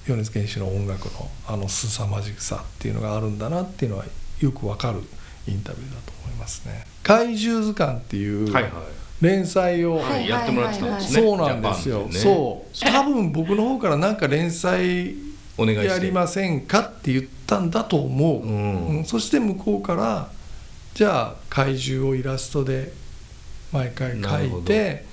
[0.06, 4.04] 米津玄師の音楽のあの凄まじさっていうのがあるんだなっていうのは
[4.40, 5.00] よくわかる
[5.48, 6.84] インタビューだと思いますね。
[7.02, 8.72] 怪獣図鑑っていうはいはい。
[9.20, 11.22] 連載を、はいやってもらってたんですね。
[11.22, 12.12] そうなんですよ、ね。
[12.12, 12.80] そう。
[12.80, 15.14] 多分僕の方からなんか連載
[15.62, 15.88] お願いして。
[15.88, 18.86] やりませんかって言ったんだと思う、うん。
[18.98, 19.04] うん。
[19.04, 20.30] そして向こうから
[20.94, 22.92] じゃあ怪獣をイラストで
[23.72, 25.04] 毎回書いて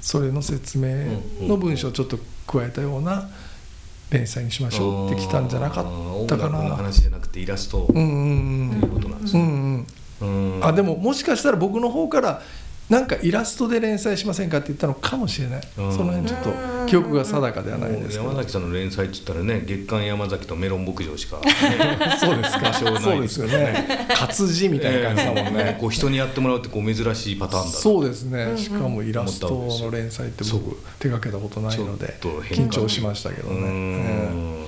[0.00, 3.28] それの説明の文章をちょっと加えたような
[4.10, 5.84] 連載にしましょうってきたんじゃなかっ
[6.26, 6.76] たか音楽のな。
[6.76, 9.86] 話じゃなくてイラストうんうんっていうことなんですねうん
[10.20, 12.42] うんうんあでももしかしたら僕の方から
[12.90, 15.92] なんかイラストで連載しませんかって言ったのかもしれない、うん。
[15.92, 16.52] その辺ちょっと
[16.86, 18.24] 記憶が定かではないんですけど。
[18.24, 21.42] 山崎さんの連載って言ったらね月刊山崎とメロン牧場しか、ね、
[22.18, 22.60] そうですか。
[22.60, 24.08] 場所ないそうですよね。
[24.12, 32.18] 活字みたいな感じだもんえーね、 こう人にやってもらうってこう珍しいパターンだなそうですね、しかもイラストの連載って僕手がけたことないので
[32.50, 34.66] 緊張しましたけどうね、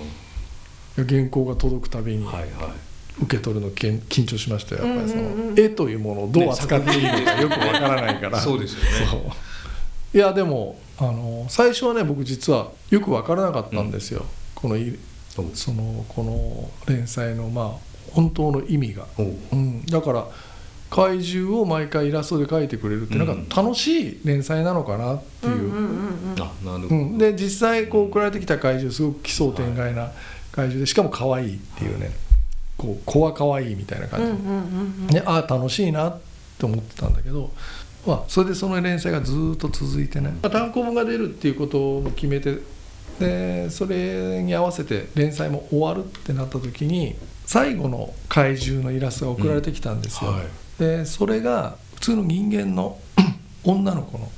[0.96, 2.24] 原稿が届くたびに。
[2.24, 8.40] はいはい受け取るのけん緊張しましたよやっぱりその、うんうんうん絵というものをどう扱っていいのかよくわからないから。
[8.40, 8.90] そうですよね。
[9.10, 9.20] そう。
[10.14, 14.98] いやでもあの最初はね僕実はよく分からなかったんですよ、このい
[15.36, 15.50] おう。
[15.54, 17.70] そのこの連載のまあ
[18.12, 19.36] 本当の意味が、おう。
[19.52, 20.26] うん、だから
[20.90, 26.42] 怪獣を毎回イラストで描いてくれるってなんうんか楽しい連載なのかなっていう、うんうんうんうん。
[26.42, 27.18] あなるほど、うん。
[27.18, 30.12] で実際こう送られてきた怪獣すごく奇想天外な
[30.52, 32.10] 怪獣でしかも可愛いっていうね
[32.82, 35.06] こう子は可愛いみたいな感じ、うんうんうんうん。
[35.06, 36.20] ね、ああ楽しいなっ
[36.58, 37.52] て思ってたんだけど、
[38.04, 42.58] まあ、それでその連載がずーっと続いてね、まあ単行本が出るっていうことを決めて
[43.20, 47.14] でそれに合わせて連載も終わるってなった時に
[47.46, 50.36] 最後の怪獣のイラストが送られてきたんですよ、うん。
[50.38, 50.46] はい。
[50.78, 52.98] でそれが普通の人間の
[53.62, 54.28] 女の子の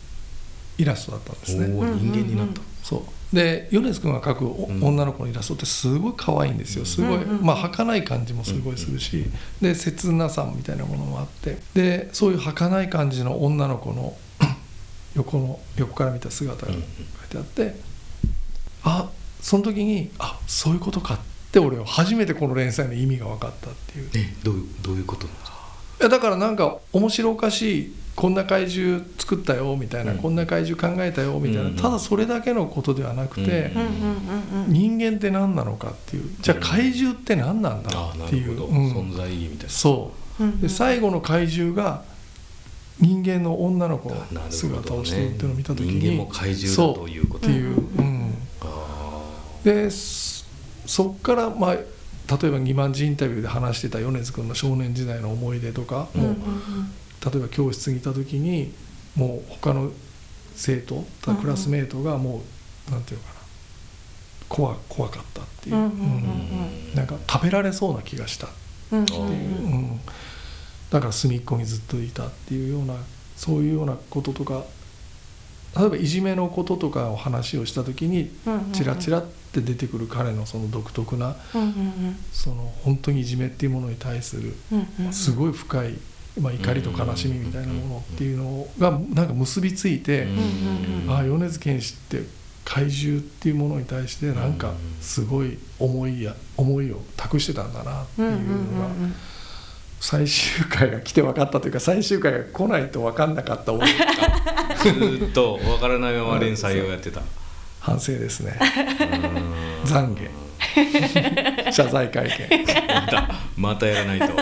[0.76, 1.68] イラストだったんですね。
[1.68, 2.98] 人間になった、そ
[3.32, 3.34] う。
[3.34, 4.80] で米津君が描くおうん。
[4.84, 6.84] 女の子のイラストってすごい可愛いんですよ。
[6.84, 7.44] すごい、うんうんうん。
[7.44, 9.24] まあ儚い感じもすごいするし、
[9.60, 11.58] で切なさみたいなものもあって。
[11.74, 14.16] でそういう儚い感じの女の子の
[15.16, 16.82] 横の横から見た姿が書い
[17.30, 17.74] てあって、
[18.84, 21.18] あその時にあそういうことかっ
[21.52, 24.10] て俺は初めてこの連載の意味が分かったっていう。
[24.14, 25.54] えどういうどういうことなんですか？
[26.00, 30.18] いやだからなんか面白おかしいこんな怪獣作ったよみたいな、うん。
[30.18, 31.76] こんな怪獣考えたよみたいな、うんうん。
[31.76, 34.02] ただそれだけのことではなくて、うんうんうん
[34.56, 34.64] うん。
[34.66, 39.72] うん人間って何なのかっていうじゃあ怪獣って何なんだああなっていう、存在意義みたいな。
[39.72, 40.42] そう。
[40.42, 40.60] うんうん。
[40.60, 42.02] で最後の怪獣が
[43.00, 44.16] 人間の女の子の
[44.50, 47.46] 姿をしてるっていうのを見た時に人間も怪獣だということ。
[47.46, 48.34] そうっていう、うん。
[48.60, 49.22] あ
[49.64, 50.44] でそ
[50.86, 56.36] そっからまあ例えば二万字インタビューで話してた米津君の少年時代の思い出とか、うんうんもう
[57.24, 58.72] 例えば教室にいた時に
[59.16, 59.90] もう他の
[60.54, 61.04] 生徒
[61.40, 62.42] クラスメートがも
[62.88, 63.40] う、なんていうのかな
[64.48, 68.50] 怖怖かったっていう、うんうんうんーなんか食べられそうな気がしたっ
[68.90, 70.00] ていう、うん
[70.90, 72.94] だから隅っこにずっといたっていうような
[73.36, 74.62] そういうようなこととか
[75.76, 78.30] 例えばいじめのこととかを話をした時に
[78.72, 82.16] チラチラって出てくる彼のその独特なうんうんうん。
[82.32, 84.54] その本当にいじめっていうものに対する
[85.10, 85.94] すごい深い、
[86.40, 90.30] まあ、怒りと悲しみみたいなものっていうのがなんか結びついて、うん。
[90.30, 92.22] うんああ米津玄師って
[92.64, 99.14] 怪獣っていうものに対してなんかすごい思いや思いを託してたんだなっていうのがうん
[100.00, 107.22] 最終回が来て分かったというか最終回が来ないと分かんなかった俺ずーっと分からないまま連載をやってた。
[107.80, 108.58] 反省ですね。
[108.60, 109.90] うん。
[109.90, 110.28] 懺悔
[111.72, 112.64] 謝罪会見。
[112.88, 114.34] またまたやらないと。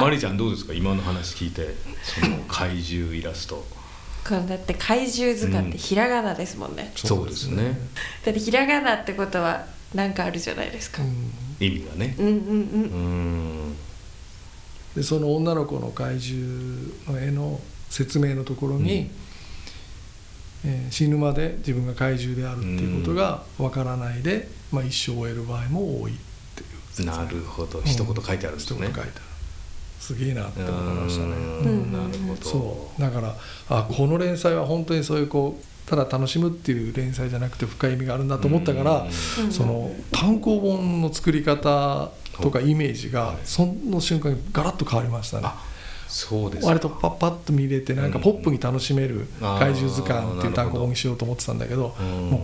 [0.00, 0.72] マリちゃんどうですか？
[0.72, 1.74] 今の話聞いて。
[2.02, 3.64] その怪獣イラスト。
[4.26, 7.76] これだって怪獣図鑑ってひらがなですもんね、そうですね。
[8.24, 11.32] だってひらがなってことは何かあるじゃないですか、うん。
[11.58, 12.14] 意味がね。
[12.18, 13.70] うん、うんううん。
[13.70, 13.76] ん
[14.96, 19.10] でその女の子の怪獣の絵の説明のところに、
[20.64, 26.16] えー死ぬまで自分が怪獣であるっていうことが分からないで、まあ、一生を終える場合も多いっ
[26.54, 27.82] ていうなるほど。
[27.84, 28.76] 一言書いてあるんですね。
[28.76, 29.10] 一言書いてある。
[29.98, 31.30] すげえなって思いましたね。
[31.92, 32.42] なるほど。
[32.42, 33.00] そう。
[33.00, 33.36] だから
[33.68, 39.06] あこの連載は本当にそういうこうただ楽しむっていう連載じゃなくて深い意味があるんだと思ったから、
[39.44, 39.52] うん。
[39.52, 43.36] その単行本の作り方とかイメージがはい。
[43.44, 45.48] その瞬間にガラッと変わりましたね。
[46.12, 46.66] あそうです。
[46.66, 52.30] 割とパッパッと見れてなんかポップに楽しめる怪獣図鑑っていう単行なるほど本にしようと思ってたんだけどうん。
[52.30, 52.40] もう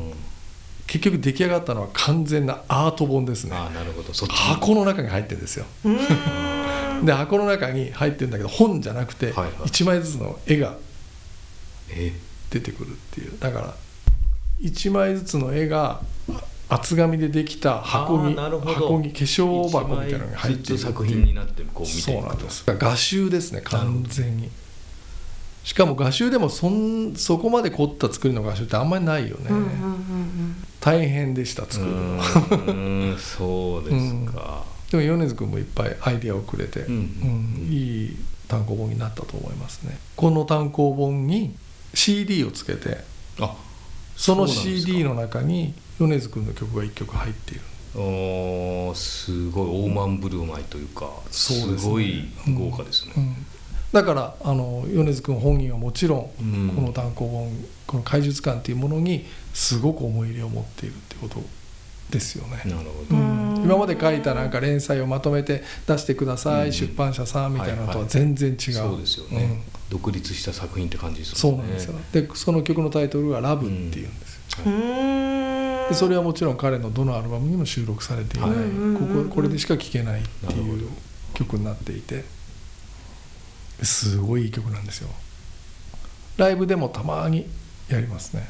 [0.86, 3.54] 結局出来上がったのは完全なアート本ですね。
[3.54, 4.12] あなるほど。
[4.26, 5.66] 箱の中に入ってるんですよ。
[7.04, 9.50] で箱の中に入ってるんだけど本じゃなくてはいはい。
[9.68, 10.76] 1枚ずつの絵が
[11.90, 12.12] え？
[12.50, 13.32] 出てくるっていう。
[13.38, 13.74] だから
[14.62, 16.00] 1枚ずつの絵が
[16.68, 22.64] 厚紙でできた箱に箱に化粧箱みたいなのに入っている作品になってこう見てそいうなんです。
[22.66, 24.50] 画集ですね完全に。
[25.64, 31.98] しかも画集でもそんそこまで凝った作りの画集ってあんまりないよね、うんうんうん大変でした作るの。
[31.98, 39.98] うーんそうですか、でも米津君もいっぱいアイデアをくれて、うんうんいい単行本になったと思いますね。
[40.16, 41.54] この単行本に
[41.92, 42.98] CD をつけて
[43.40, 43.56] あ
[44.16, 44.92] そのそうなんですか。
[44.92, 47.60] CD の中に米津君の曲が1曲入っている。
[48.94, 51.78] すごい大満振る舞いというか、そうですね。
[51.78, 53.46] すごい豪華ですね、うん
[53.90, 56.72] だからあの米津君本人はもちろんうん。
[56.76, 57.50] この単行本
[57.86, 61.40] この怪獣図鑑っていうものにすごく思い入れを持っているってこと
[62.10, 62.58] ですよね。
[62.66, 63.56] なるほうど、ん。
[63.64, 66.72] 今まで書いたなんか連載をまとめて出してください、うん。
[66.74, 68.08] 出版社さんみたいなのとははいはい。
[68.10, 71.58] 全然違う、そうですよね、独立した作品って感じですもね。
[71.58, 71.94] そうなんんですよ。
[72.12, 74.72] でその曲のタイトルが「ラブっていうんですよ、うん。
[74.72, 78.58] うーんでそれはもちろん彼のどのアルバムにも収録されていない、はい
[78.98, 80.88] こここれでしか聴けないっていう
[81.34, 82.24] 曲になっていて。
[83.82, 85.08] すごいいい曲なんですよ。
[86.36, 87.48] ライブでもたまに
[87.88, 88.48] やりますね。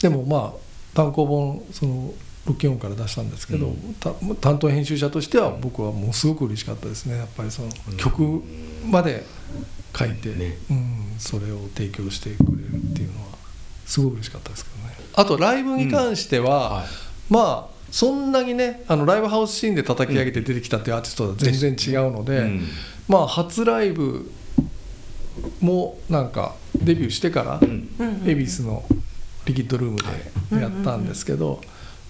[0.00, 2.14] でもまあ単行本その
[2.46, 3.94] 64から出したんですけど、うん。
[3.94, 7.16] た担当編集者としては僕はもうすごく嬉しかったですね。
[7.16, 7.96] やっぱりそのうん。
[7.96, 8.42] 曲
[8.90, 9.24] まで
[9.96, 10.58] 書いて、ね。
[10.70, 13.28] うん、それを提供してくれるっていうのは
[13.86, 14.64] すごい嬉しかったです。
[14.64, 14.71] けどね
[15.14, 16.84] あとライブに関しては、はい。
[17.30, 22.62] まあそんなにねあのライブハウスシーンで叩き上げて出てきたっていうアーティストとは全然違うので、うん。
[23.08, 24.30] まあ初ライブ
[25.60, 27.88] もなんかデビューしてからうん。
[28.26, 28.84] 恵比寿の
[29.44, 29.98] リキッドルーム
[30.50, 31.60] でやったんですけど、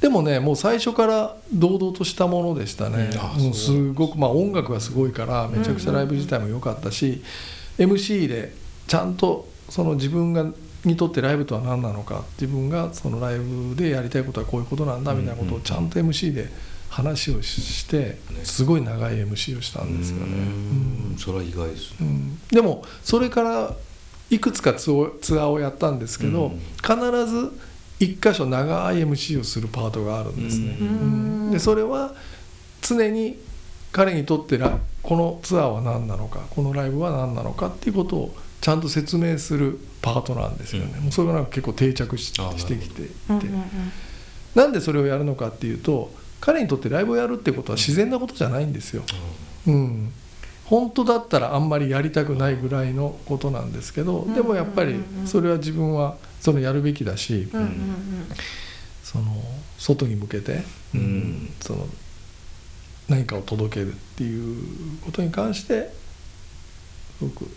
[0.00, 3.10] でもねもう最初から堂々としたものでしたね。
[3.38, 3.54] うん。
[3.54, 7.22] すごくまあ音楽がすごいからめちゃくちゃライブ自体も良かったし、
[7.78, 8.54] MC で
[8.86, 10.46] ちゃんとその自分が
[10.84, 16.48] にとってライブとは何なのか自分がそのライブでやりたいことはこういうことなんだみたいなことをちゃんと MC で
[16.88, 20.34] 話をしてすごい長い MC をしたんですよね。
[20.34, 21.16] うん。
[21.16, 21.96] それは意外ですね。
[22.00, 22.38] うん。
[22.48, 23.74] でもそれから
[24.28, 26.58] いくつかツアーをやったんですけど、うん。
[26.76, 27.52] 必ず
[27.98, 30.76] 一箇所長い MC をするパートがあるんですね。
[30.80, 30.86] うん。
[30.86, 30.90] う
[31.48, 31.50] ん。
[31.50, 32.14] でそれは
[32.82, 33.38] 常に
[33.92, 40.94] 彼にとってラこのツアーは何なのかこのライブは何なのかっていうことをちゃんと説明するパートなんですよね。
[40.96, 41.02] うん。
[41.04, 43.04] もうそれがなんか結構定着ししてきて。
[43.04, 43.10] いて、
[44.54, 49.04] なんでそれをやるのかっていうと彼にとってライブをやるってことは自然なことじゃないんですよ。
[49.66, 50.12] うん、
[50.64, 57.76] 本当だったらあんまりやりたくないぐらいのことなんですけどでもやっぱりそれは自分はそのやるべきだしうんうんうん。
[59.04, 59.24] その
[59.78, 60.62] 外に向けて、
[60.94, 61.52] うん。
[61.60, 61.86] その
[63.08, 65.92] 何かを届けるっていうことに関して
[67.18, 67.50] すごく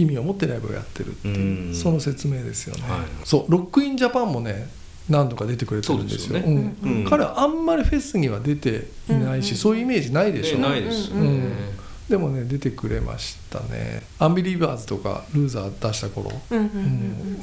[0.00, 1.74] 意味を持ってライブをやってるっていううん。
[1.74, 2.82] その説明ですよね。
[2.82, 3.00] はい。
[3.24, 4.68] そうロックインジャパンもね
[5.08, 6.34] 何度か出てくれてるんですよ。
[6.34, 6.74] そうですよね。
[6.82, 6.90] うん。
[6.98, 10.58] うん彼はあんまりフェスには出ていないし、うんそういうイメージないでしょ。
[10.58, 11.20] ねないですね。
[11.20, 11.52] うん。
[12.08, 16.82] でもね出てくれましたね「アンビリーバーズ」とか「LOSER」出した頃、うんうんううん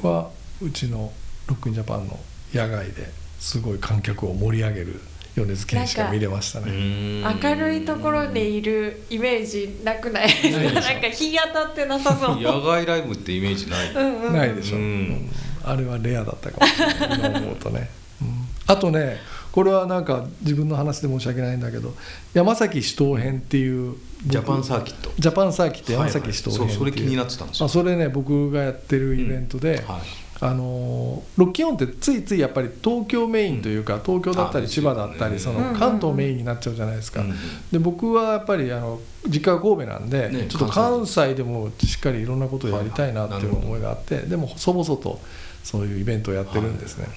[0.02, 0.30] は
[0.60, 1.12] うちの
[1.46, 2.18] ROCK IN JAPAN の
[2.52, 5.00] 野外ですごい観客を盛り上げる
[5.36, 6.66] 米津玄師が見れましたね。
[6.70, 10.28] うん明るいところにいるイメージなくない？
[10.28, 12.40] ですか なんか日当たってなさそう。
[12.42, 13.90] 野外ライブってイメージない。
[13.92, 14.32] うんうん。
[14.32, 14.80] ないでしょ、う
[15.70, 17.18] あれはレアだったかもしれない。
[17.30, 17.90] 今思うとね、
[18.22, 18.28] うん。
[18.66, 19.18] あとね
[19.52, 21.94] これはなんか自分の話で申し訳ないんだけど
[22.34, 25.12] 山崎市東編っていう僕ジャパンサーキット。
[25.18, 26.92] ジャパンサーキット山崎市東編っていう、はいはい。
[26.92, 27.66] そうそれ気になってたんですよ。
[27.66, 37.34] あそれね僕がやってるイベントで、はいあのーロッキンオンってついついやっぱり東京メインというか、東京だったりあ千葉だったり、その関東メインになっちゃうじゃないですか、うん。
[37.70, 41.34] で僕はやっぱりあの実家が神戸なんで、ねちょっと関西。
[41.34, 45.20] でもしっかりいろんなことをやりたいなっていう思いがあって、でも細々と
[45.62, 47.08] そういうイベントをやってるんですね、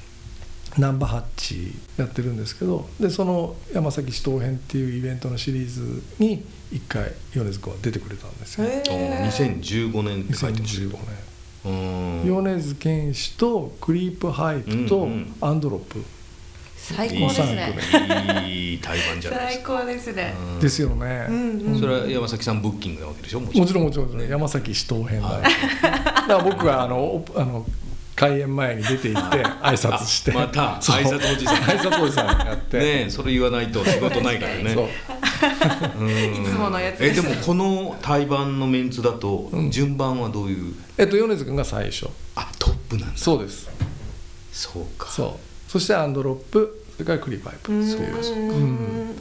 [0.78, 11.29] ナンバーハッチやってるんですけどでその山崎市東編っていうイベントのシリーズに一回米津君は出てくれたんですよ、へおー2015年って書いてます2015けど年うん
[11.64, 15.08] 米津玄師とクリープハイプと
[15.42, 16.04] アンドロップ。
[16.76, 17.76] 最高ですね。
[18.48, 20.34] いい対バンじゃないです最か高ですね。
[20.56, 20.60] うん。
[20.60, 21.80] ですよね、うんうん。
[21.80, 23.42] それは山崎さんブッキングなわけでしょ？
[23.42, 23.84] ももちろん。
[23.84, 24.28] もちろんもちろん。
[24.28, 27.66] 山崎市東編だ、だから僕はあのおあの
[28.20, 30.32] 開演前に出て行って 挨拶して。
[30.32, 31.56] また挨拶おじさん。
[31.58, 32.78] 挨拶おじさんやって。
[32.80, 34.74] ねえそれ言わないと仕事ないからね。
[34.74, 34.88] そう。
[36.02, 36.10] うん。
[36.10, 37.22] いつものやつえです。
[37.22, 39.72] でもこの対バンのメンツだとうん。
[39.72, 40.74] 順番はどういう？
[40.98, 42.08] えっと米津君が最初。
[42.36, 43.18] あトップなんだ。
[43.18, 43.70] そうです。
[44.52, 45.10] そうか。
[45.10, 45.72] そう。
[45.72, 47.72] そしてアンドロップそれからクリープハイプ。
[47.72, 47.90] うん。
[47.90, 49.16] そういう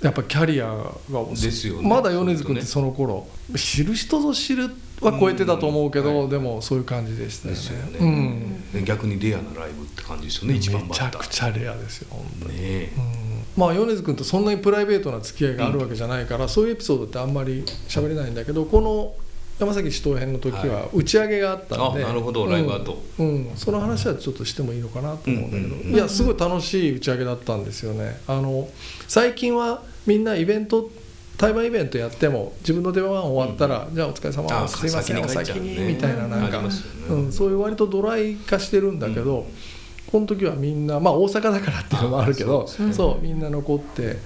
[0.00, 1.88] やっぱキャリアがですよね。
[1.88, 3.26] まだ米津君ってその頃
[3.56, 4.70] 知る人ぞ知る
[5.00, 6.18] は超えてたと思うけど、うん。
[6.20, 7.54] はいでもそういう感じでしたよ
[7.86, 7.92] ね。
[7.92, 7.98] ね。
[8.00, 8.70] うん。
[8.72, 11.10] で逆にレアなライブって感じですよね一番めバッター。
[11.10, 12.92] ちゃくちゃレアですよ本当に、ねえ。
[12.96, 13.02] うん。
[13.56, 19.14] まあ米津君とそんなにプライベートな付き合いがあるわけじゃないから、そういうエピソードってあんまり喋れないんだけどこの
[19.58, 23.02] 山崎市東編の時はは打ち上げがあったんで、あなるほどライブ後。
[23.18, 25.94] うん、うんその話はちょっとしてもいいのかなと思うんだけど、うんうんうん。
[25.94, 28.20] いやすごい楽しい打ち上げだったんですよね。
[28.28, 28.68] あの
[29.08, 30.88] 最近はみんなイベント
[31.38, 36.68] 対バンイベントやっても自分の出番終わったら、じゃあお疲れ様あすいませんお先にみたいななんあか、ね。
[37.08, 39.44] うん、そういう割とドライ化してるんだけど、うん。
[40.10, 44.16] この時はみんなまあ大阪だからっていうのもあるけどあそうそうみんな残って、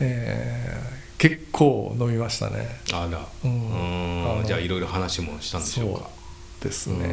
[0.00, 2.68] えー結構飲みましたね。
[2.92, 3.18] あら。
[3.18, 6.00] ううんんあのじゃあいろいろ話もしたんでしょうか。
[6.00, 6.06] そ
[6.60, 7.06] うですうね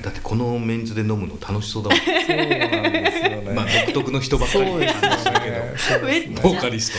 [0.00, 0.02] ん。
[0.02, 1.98] だってこのメンツで飲むの楽しそうだもん。
[1.98, 3.52] そうなんですよね。
[3.54, 4.66] まあ独特の人ばっかり。
[4.68, 5.16] そうですよね
[6.42, 6.92] ボーカリス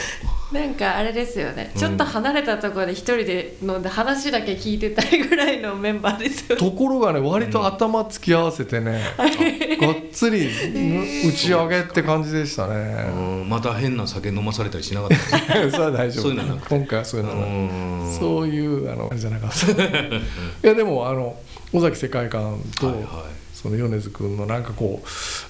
[0.54, 1.80] なんかあれですよね、うん。
[1.80, 6.62] ちょっと離れたところで一人で飲んで話だけ聞いてたいぐらいのメンバーですよね。
[6.62, 12.74] ところがね割と頭突き合わせてね、 がっつり打ち上げって感じでしたトね、
[13.16, 13.50] うん。
[13.50, 15.60] また変な酒飲まされたりしなかった。
[15.60, 16.24] で すそれは大丈夫。
[16.24, 19.72] そういうのはなく今回はそういうのそういうあのあれじゃなかった。
[19.74, 20.22] い
[20.62, 21.36] やでもあの
[21.74, 23.06] 尾崎世界観と、はいはい。
[23.54, 25.02] その米津君のなんかこ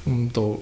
[0.07, 0.61] ううんと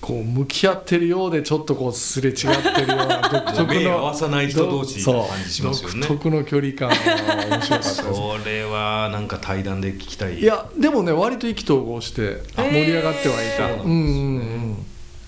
[0.00, 6.00] こう向き合ってるようでちょっとこうすれ違ってるような独特の目合わさない人同士そうな感じしますよね。
[6.00, 10.38] 独特の距離感は面白かったですそれはなんか対談で聞きたい。
[10.40, 13.90] いやでもね割と意気投合して盛り上がってはいた、へーうん。
[13.90, 14.86] うんうん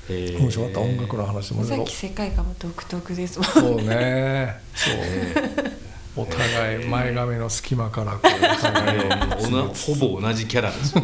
[0.09, 0.39] えー。
[0.39, 4.61] 面白かった音楽の話もさっき世界観も独特ですもんそうね。
[4.75, 5.71] そう
[6.23, 8.99] お互い前髪の隙間からこうお互い。
[9.01, 9.09] を見
[9.43, 11.03] つおなめつほぼ同じキャラですよ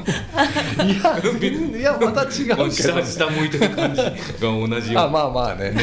[0.84, 1.02] い。
[1.02, 1.82] や全然い。
[1.82, 3.50] やまた違うけど、下下向い。
[3.50, 4.10] てる感じが
[4.40, 5.74] 同じよあまあまあね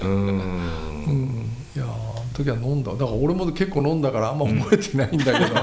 [0.00, 0.10] うーう
[1.10, 1.78] んい。
[1.78, 1.84] や
[2.34, 5.16] 時は飲んだだから俺も結構飲んだからあんま覚えてない。
[5.16, 5.54] んだけど、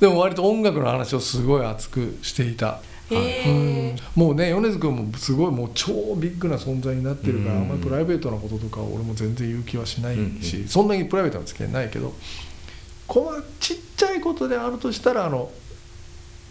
[0.00, 1.66] でも割と音楽の話をすごい。
[1.66, 2.54] 熱くしてい。
[2.54, 2.80] た、
[3.10, 4.22] へえうん。
[4.22, 7.60] もうね米津君もすごいもう超ビッグな存在になってるから、うん。
[7.62, 10.68] あんまりプライベートなこととか俺も全然言う気はしないし、うん。
[10.68, 12.14] そんなにプライベートな付き合いないけど
[13.06, 15.50] このちっちゃいことであるとしたらあの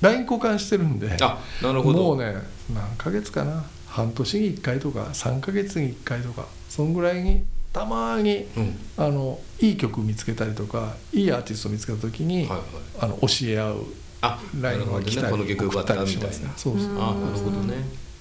[0.01, 2.03] LINE 交換してるんであなるほど。
[2.03, 2.35] もうね
[2.73, 3.63] 何ヶ月かな。
[3.87, 8.79] 半年に1回とか3ヶ月に1回とかそんぐらいにたまにうん。
[8.97, 12.59] あのいい曲見つけたりとかいいアーティスト見つけた時に、はいはい。
[12.99, 13.85] あの教え合う
[14.23, 15.05] あなる LINE ほどね。
[15.05, 16.27] が来たりこの曲よかったなみたいな。
[16.55, 17.75] そうそううんあなるほどね。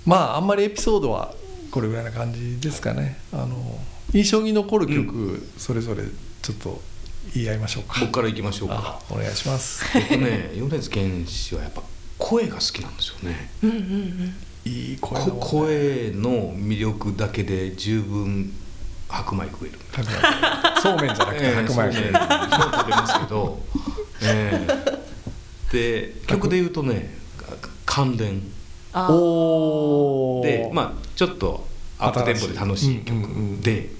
[0.05, 1.33] まああんまりエピソードは
[1.71, 3.19] これぐらいな感じですかね。
[3.33, 3.79] あの
[4.13, 6.03] 印象に残る曲、それぞれ
[6.43, 6.83] ちょっと
[7.35, 8.01] 言い合いましょうか。
[8.01, 8.99] 僕からいきましょうか。
[9.01, 9.85] あお願いします。
[9.95, 11.83] 僕ね米津玄師はやっぱ
[12.19, 13.51] 声が好きなんですよね。
[13.63, 14.35] うんうんうん。
[14.65, 15.47] いい声だこもんね。
[15.47, 18.53] 声の魅力だけで十分
[19.09, 19.79] 白米食える。
[20.83, 21.75] そうめんじゃなくて白米。
[21.75, 22.13] そうね食べ
[22.91, 23.61] ますけど、
[24.23, 25.03] ええ
[25.73, 27.15] で曲で言うとね
[27.87, 28.43] 「感電。
[28.93, 29.13] あー。
[29.13, 31.67] お」おでまあちょっと
[31.99, 33.17] アップテンポで楽しい曲。
[33.17, 33.91] うんうんうんで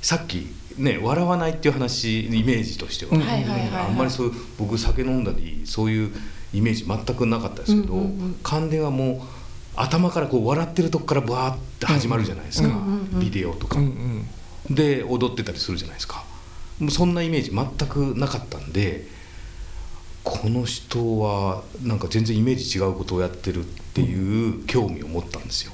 [0.00, 0.48] さっき
[0.78, 6.10] ね笑わないっていう話イメージとしては、あんまりそういう僕酒飲んだりそういう
[6.52, 8.34] イメージ全くなかったですけど、うんうんうん。
[8.42, 9.20] 感電はもう
[9.76, 13.20] 頭からこう笑ってるとこからバーって始まるじゃないですか、うんうんうん。
[13.20, 14.26] ビデオとか、うん
[14.68, 14.74] うん。
[14.74, 16.24] で踊ってたりするじゃないですか。
[16.80, 19.06] もうそんなイメージ全くなかったんで
[20.24, 25.72] この人はなんか全然イメージ違うことをやってるっていう興味を持ったんですよ。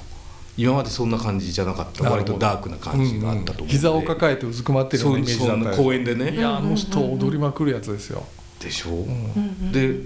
[0.57, 2.09] 今までそんな感じじゃなかった。
[2.09, 3.67] 割とダークな感じがあったと思うん。
[3.67, 6.35] で、膝を抱えてうずくまってるようなイメージ公園でね。
[6.35, 8.25] いやあの人踊りまくるやつですよ、
[8.59, 9.71] でしょ、うんうんうん。
[9.71, 10.01] で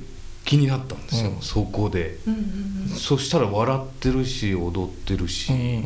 [0.46, 1.42] 気になったんですよ、うん。
[1.42, 2.20] そこで。
[2.28, 5.86] うんうんそしたら笑ってるし踊ってるし、うん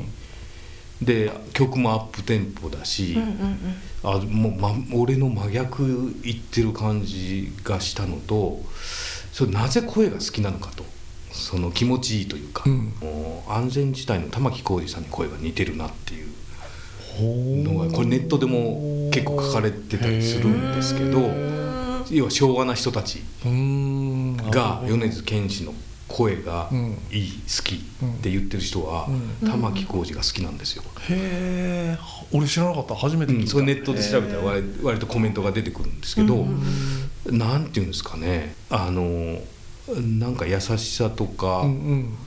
[1.02, 3.60] で曲もアップテンポだし、うんうんうん。
[4.04, 8.62] あもう、ま、俺の真逆言ってる感じがしたのと
[9.32, 10.86] それなぜ声が好きなのかと。
[11.30, 12.94] その気持ちいいというか、うん。
[13.00, 16.38] もう安全地帯の玉置浩二さんに声が似てるなっていう。
[17.20, 21.32] ののがこれネットでも結構書かれてたりするんですけど
[22.12, 25.74] 要は昭和な人たちが米津玄師の
[26.18, 26.98] 声がうん。
[27.12, 27.78] いい好きっ
[28.22, 29.08] て言ってる人は
[29.42, 29.48] うん。
[29.50, 30.84] 玉置浩二が好きなんですよ。
[31.10, 31.98] へえ。
[32.34, 32.96] 俺知らなかった。
[32.96, 38.56] 初めて聞いた、うんそれネットで調べたら割割とコメントが出てくるんですけど、うんなんていうんですかね。
[38.70, 39.40] あの
[40.02, 42.18] なんか優しさとか、うん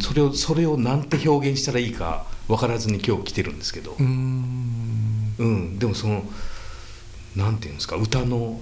[0.00, 3.96] それをそれをなんて表現したらいいか分からずに今日来てるんですけど。
[3.98, 5.34] う、ん。
[5.38, 5.78] うん。
[5.78, 6.22] でもその
[7.36, 8.60] なんていうんですか歌の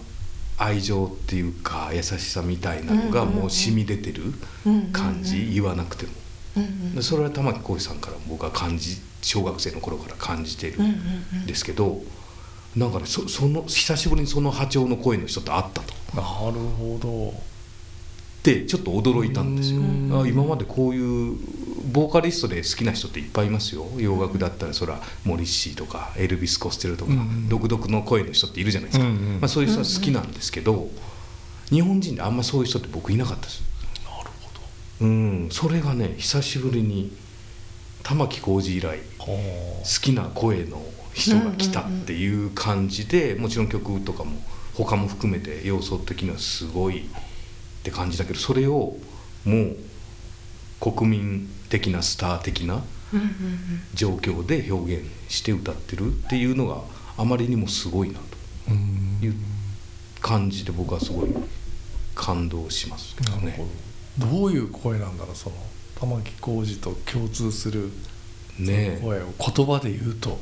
[0.58, 4.22] 愛情っていうか優しさみたいなのがもう染み出てる
[4.92, 6.12] 感じ、言わなくても。
[6.56, 6.94] うんうん。
[6.96, 11.46] でそれは玉置浩二さんから僕は感じ小学生の頃から感じてるうんうんん。
[11.46, 12.02] ですけど、
[12.76, 15.94] なんかねそその久しぶりにその波長の声の人と会ったと。
[16.14, 17.30] なるほど。
[17.30, 19.80] ってちょっと驚いたんですよ。
[19.80, 20.20] うん。
[20.22, 21.36] あ今までこういう
[21.92, 23.86] ボーカリストで好きな人っていっぱいいますよ。
[23.96, 30.88] 洋楽だったらそらモリッシーとかエルビス・コステルとか、うん独特の声の人っているじゃないですか、まあ、そういう人は好きなんですけど、
[31.70, 33.62] 日本人であんまそういう人って僕いなかったです。
[34.04, 34.50] なるほ
[35.00, 35.48] うん。
[35.50, 37.12] それがね久しぶりに
[38.02, 39.34] 玉置浩二以来ど好
[40.00, 40.82] きな声の
[41.14, 44.32] 人が来たっていう感じで、もちろん曲とかも
[44.74, 47.04] 他も含めて要素的にはすごいっ
[47.82, 48.96] て感じだけどそれを
[49.44, 49.76] もう
[50.80, 52.82] 国民的なスター的な
[53.94, 56.82] 状況で表現して歌ってるっていうのが
[57.16, 58.20] あまりにもすごいな
[58.70, 59.18] うん。
[59.20, 59.34] という
[60.20, 61.34] 感じで僕はすごい
[62.14, 63.58] 感動しますけどね。
[64.18, 64.26] ど。
[64.26, 65.56] どういう声なんだろうその
[65.98, 67.90] 玉置浩二と共通する
[68.58, 69.00] ねえ。
[69.02, 70.38] 声を言葉で言うと。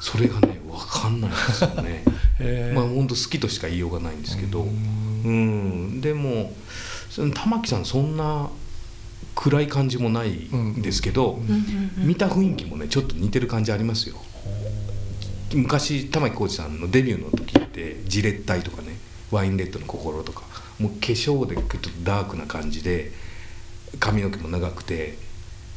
[0.00, 2.04] それがね分かんないんですよね。
[2.74, 4.62] まあ本当好きとしか言いようがないんですけど。
[4.62, 5.00] うん。
[5.24, 6.52] うん、でも
[7.34, 8.48] 玉木さんそんな
[9.34, 11.38] 暗い感じもないんですけど、
[11.96, 14.16] 見た雰囲気もねちょっと似てる感じありますよ。
[15.54, 18.98] 昔玉置浩二さんのデビューの時ってジレッタイとかね
[19.30, 20.42] ワインレッドの心とか
[20.78, 23.12] もう化粧でちょっとダークな感じで
[23.98, 25.18] 髪の毛も長くて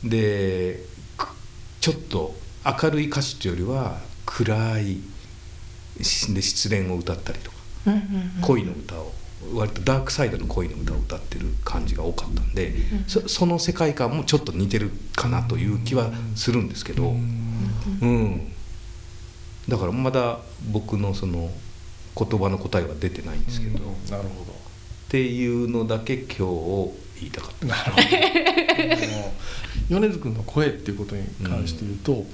[0.04, 0.80] で
[1.18, 1.28] く
[1.80, 2.36] ちょっと
[2.66, 4.98] 明るい歌詞っていうよりは暗い
[6.02, 7.58] しで失恋を歌ったりとか
[8.42, 9.12] 恋の歌を
[9.54, 12.74] 割とダークサイドの恋の歌を歌ってる感じが多かったんで、
[13.08, 17.10] そその世界観もちょっと似てるかなという気はするんですけど、
[18.02, 18.54] うん。
[19.68, 20.40] だからまだ
[20.72, 21.50] 僕のその
[22.18, 24.54] 言葉の答えは出てないんですけど、っなるほど。
[25.10, 27.66] ていうのだけ今日言いたかった。
[27.68, 28.04] なるほど。
[30.00, 32.26] 米津君の声っていうことに関して言うと、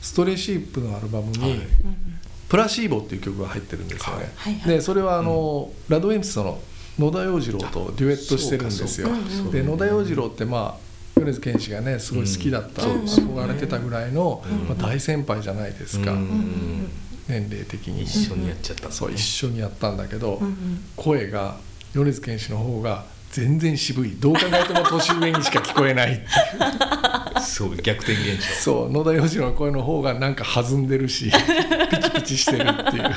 [0.00, 1.60] ストレーシープのアルバムにはい
[2.52, 4.68] 「プラシーボ」っていう曲が入ってるんですよね、はいはい。
[4.68, 6.60] でそれはあの、ラドウィンプスの
[6.98, 9.08] 野田洋次郎とデュエットしてるんですよ。
[9.50, 13.04] で野田洋次郎ってまあ米津玄師がねすごい好きだった、うん。
[13.04, 14.68] 憧れてたぐらいの、うん。
[14.68, 16.90] まあ、大先輩じゃないですか、うん。
[17.26, 18.02] 年齢的に。
[18.02, 18.82] 一緒にやっちゃった。
[18.82, 20.84] んだねそう一緒にやったんだけど、うんうん。
[20.94, 21.56] 声が
[21.94, 24.10] 米津玄師の方が全然渋い。
[24.20, 27.40] どう考えても年上にしか聞こえないっていう。
[27.42, 28.54] そう逆転現象。
[28.54, 31.32] そう野田洋次郎の声の方がなんか弾んでるし
[31.90, 33.14] ピチピチしてるっていう。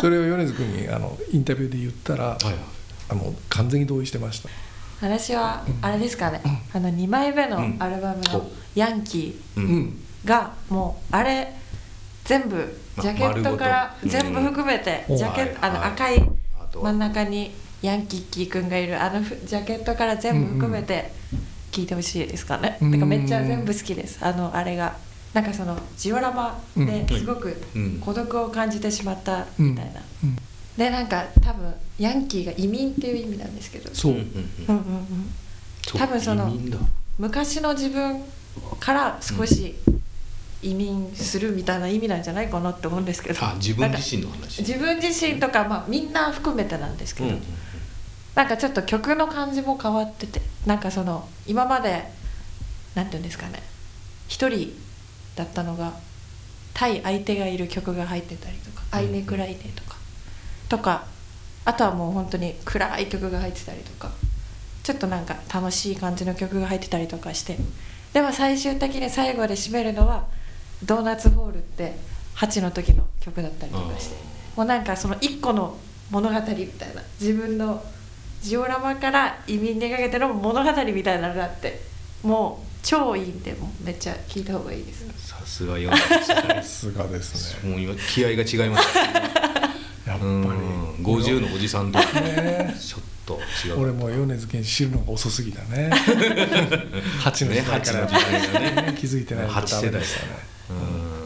[0.00, 2.54] それを米津君にあのインタビューで言ったら、はいはい。
[3.10, 4.48] あの完全に同意してました。
[5.02, 6.40] 私はあれですかね、
[6.72, 8.42] あの2枚目のアルバムのう。
[8.42, 9.66] ん「ヤンキううん。
[9.66, 11.52] ん、ー」がもうあれ
[12.24, 15.16] 全部ジャケットからま全部含めてうん。
[15.18, 15.90] ジャケットあのはい。
[15.90, 16.30] 赤い
[16.82, 17.52] 真ん中に
[17.82, 21.12] ヤンキッキーくんがいるあのふジャケットから全部含めて
[21.72, 24.24] 聞いてほしいですかね、うんてかめっちゃ全部好きです。
[24.24, 24.96] あのあれが
[25.32, 27.98] なんかそのジオラマですごくうん。
[28.00, 30.36] 孤独を感じてしまったみたいな、うん。
[30.76, 33.92] でなんか多分ヤンキーが移民っていう意味なんですけど。
[33.94, 35.32] そう、うんうんうん。
[35.96, 36.52] 多分その
[37.18, 38.22] 昔の自分
[38.78, 39.74] から少し
[40.62, 43.44] 移民するみたいな意味なんじゃないかなって思うんですけど。
[43.44, 44.60] あ自分自身の話。
[44.60, 47.42] 自分自身とか、まあ、みんな含めてなんですけど、うんうん
[48.34, 52.04] なんかちょっと曲の感じも変わっててなんかその今まで
[52.94, 53.62] なんていうんですかね
[54.28, 54.72] 一人
[55.36, 55.92] だったのが
[56.74, 59.96] 対相手がいる曲が入ってたりとか「アイネクライネ」とか
[60.68, 61.04] とか
[61.64, 64.10] あとはもう本当に暗い曲が入ってたりとか
[64.82, 67.56] ちょっとなんか楽しい感じの曲が入ってたりとかして
[68.12, 70.26] でも最終的に最後で締めるのは
[70.82, 71.96] 「ドーナツホール」って
[72.36, 74.16] 8の時の曲だったりとかして
[74.56, 75.76] もうなんかその一個の
[76.10, 77.82] 物語みたいな自分の
[78.42, 81.92] ジオラマから移民にかけての物語みたいなのがあって。
[82.22, 85.06] もう超いいんでもうめっちゃ聞いた方がいいです。
[85.28, 87.70] さすが読んでますねさすがですね。
[87.70, 88.96] もう今気合が違います。
[88.96, 89.02] ね
[90.06, 90.26] やっぱり。
[90.26, 90.94] うん。
[91.02, 91.98] 50のおじさんと。
[91.98, 92.74] ね。
[92.80, 93.80] ちょっと違う。
[93.82, 95.90] 俺も米津玄師知るのが遅すぎたね。
[97.22, 98.00] 8の時代から。
[98.00, 98.94] ね八の時代がね。
[98.98, 100.02] 気づいてないとダメでしたね。
[100.46, 100.51] うん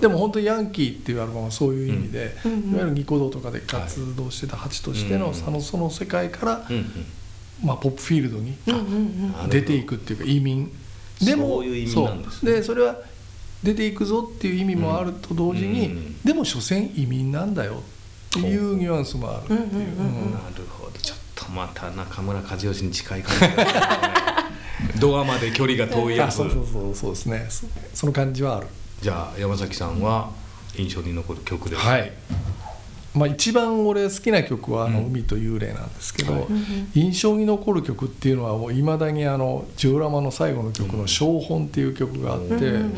[0.06, 6.86] でも本当にヤンキーっていうアルバムはそういう意味で、うんいわゆるニコ動とかで活動してたハチとしての,、はいそのその世界から、うんうん。
[7.64, 8.54] まあ、ポップフィールドに
[9.48, 10.70] 出ていくっていうか移民。
[11.24, 11.86] でもそうで
[12.30, 12.62] すね。
[12.62, 12.96] それは
[13.62, 17.82] 出ていくぞっていう意味もあると同時に、うんうんでも所詮移民なんだよ
[18.36, 19.60] っていうニュアンスもあるっていう。
[19.60, 20.98] なるほど。
[21.00, 23.34] ちょっとまた中村和義に近い感
[24.94, 26.28] じ ドアまで距離が遠いやつ。
[26.28, 26.94] あそうそうそう。
[26.94, 27.46] そうですね。
[27.48, 28.66] そその感じはある
[29.00, 30.30] じゃあ山崎さんは
[30.76, 31.82] 印象に残る曲です。
[31.82, 32.12] はい。
[33.14, 35.06] まあ、一番俺好きな曲はあの「うん。
[35.06, 36.44] 海と幽霊」なんですけど、はい。
[36.94, 42.92] 印象に残る曲っていうのはもういまだにあのジオラマの最後の曲の「小本」っていう曲があって、うんうんうんうん。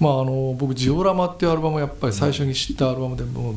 [0.00, 3.54] まあ、あの僕ジオラマっていうアルバムをやっぱり最初に知ったアルバムでもう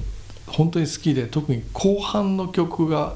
[0.48, 3.16] 本当に好きで特に後半の曲が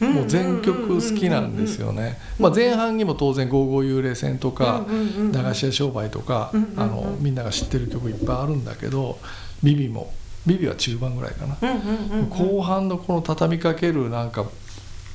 [0.00, 2.18] もう全曲好きなんですよね。
[2.38, 9.18] まあ前半にも当然「ゴーゴー幽霊船」とかうんうんうんうん「駄菓子屋商売」とかあのみんなが知ってる曲いっぱいあるんだけど
[9.62, 10.12] 「ビビ」も
[10.46, 11.56] 「ビビ」は中盤ぐらいかな。
[12.30, 14.44] 後半のこの畳みかけるなんか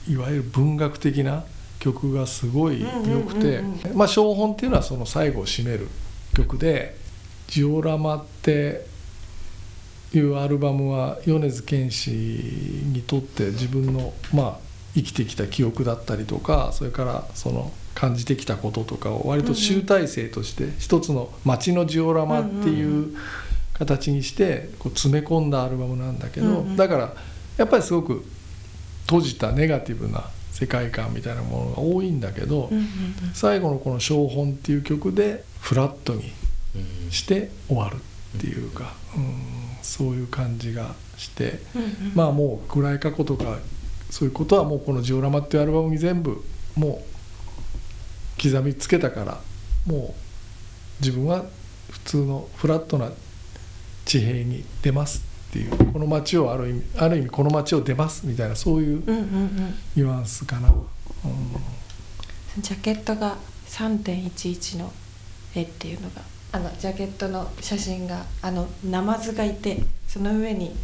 [0.09, 1.43] いわゆる文学的な
[1.79, 3.61] 曲がすごい良くて
[3.93, 5.87] まあ小本っていうのはその最後を締める
[6.33, 6.97] 曲で
[7.47, 8.85] 「ジオラマ」って
[10.13, 23.15] いうアルバムは米津玄師にとって自分のまあ生きてきた記憶だったりとかそれからその感じてきたこととかを割と集大成として一つの街のジオラマっていう
[23.73, 27.13] 形にしてこう詰め込んだアルバムなんだけど、だから
[27.57, 28.23] やっぱりすごく
[29.05, 32.69] 閉じたネガティブな世界観みたいなものが多いんだけど、
[33.33, 36.31] 最後のこの「小本」っていう曲でフラットに
[36.75, 37.97] うんして終わる
[38.37, 39.35] っていうか、うん、
[39.81, 41.59] そういう感じがして、
[42.15, 43.57] まあもう暗い過去とか
[44.13, 46.45] そういうことはもうこの「ジオラマ」っていうアルバムに全部
[46.75, 47.03] も
[48.39, 49.41] う刻みつけたから
[49.87, 51.43] もう自分は
[51.89, 53.09] 普通のフラットな
[54.05, 58.99] 地平に出ますっていうこの街をある意味ある意味この街を出ますみたいなそういう
[59.95, 60.69] ニュアンスかな。
[60.69, 60.83] うん
[62.59, 63.35] ジャケットが
[63.67, 64.93] 3.11の
[65.55, 70.75] 絵っていうのがあのジャケットの写真があのナマズがいてその上に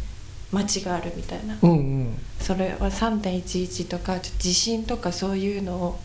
[0.52, 2.18] 街があるみたいな、うんうん。
[2.40, 6.00] それは3.11とか地震とかそういうのを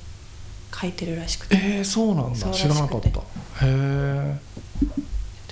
[0.73, 1.55] 書いてるらしくて。
[1.55, 2.51] えー、そうなんだ。
[2.51, 3.09] 知らなかった。
[3.09, 3.21] くてへ
[3.63, 4.37] え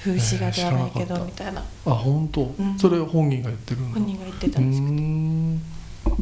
[0.04, 1.64] 風刺画ではないけえーみたいな。
[1.86, 2.78] あ本当、ん。
[2.78, 4.94] それ本人が言ってる本人が言ってたんですけど。
[4.94, 5.62] ん。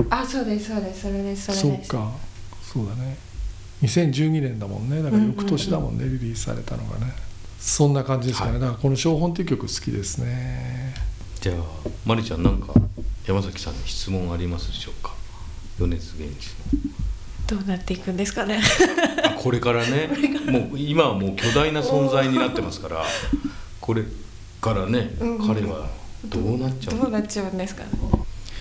[0.10, 1.90] あそうですそうですそれですそれです。
[1.90, 2.12] そうか。
[2.62, 3.18] そうだね。
[3.82, 5.02] 2012年だもんね。
[5.02, 7.12] だから翌年だもんね、リリースされたのがね。
[7.60, 8.60] そんな感じですかね、はい。
[8.60, 10.81] だからこの「小本」っていう曲好きですね
[11.42, 11.56] じゃあ
[12.06, 12.68] まりちゃんなんか
[13.28, 15.14] 山崎さんに質問ありますでしょうか？
[15.80, 16.52] 米津玄師
[17.48, 18.62] どうなっていくんですかね。
[19.42, 20.08] これからね。
[20.46, 23.04] もう今はもう巨大な存在になってますから
[23.80, 24.04] これ
[24.62, 25.38] からね、うん。
[25.38, 25.90] うん彼は
[26.26, 27.02] どうなっちゃうの？
[27.04, 27.90] どうなっちゃうんですかね。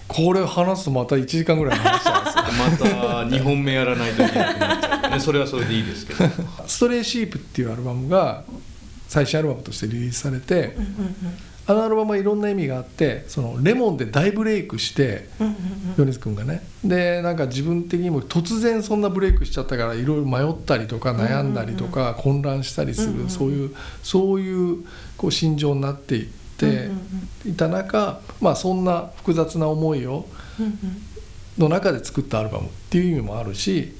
[0.08, 2.42] これ話すとまた1時間ぐらい話しちゃうんですよ。
[2.58, 6.24] また2本目やらないといけなくなっちゃう、ね、それはそれでいいですけど。
[6.66, 8.44] ストレイシープっていうアルバムが
[9.08, 15.28] 最新アルバムとしてリリースされてうんうんあのアルバムはいろんな意味があってそのレモンで大ブレイクして
[15.96, 16.62] 米津君がね。
[16.84, 24.84] でなんか自分的にも突然そんなブレイクしちゃったからいろいろ迷ったりとか悩んだりとか混乱したりするそういうそういう
[25.16, 26.90] こう心情になっていって
[27.46, 30.26] いた中まあそんな複雑な思いを
[31.58, 33.94] の中で作ったアルバムっていう意味もあるし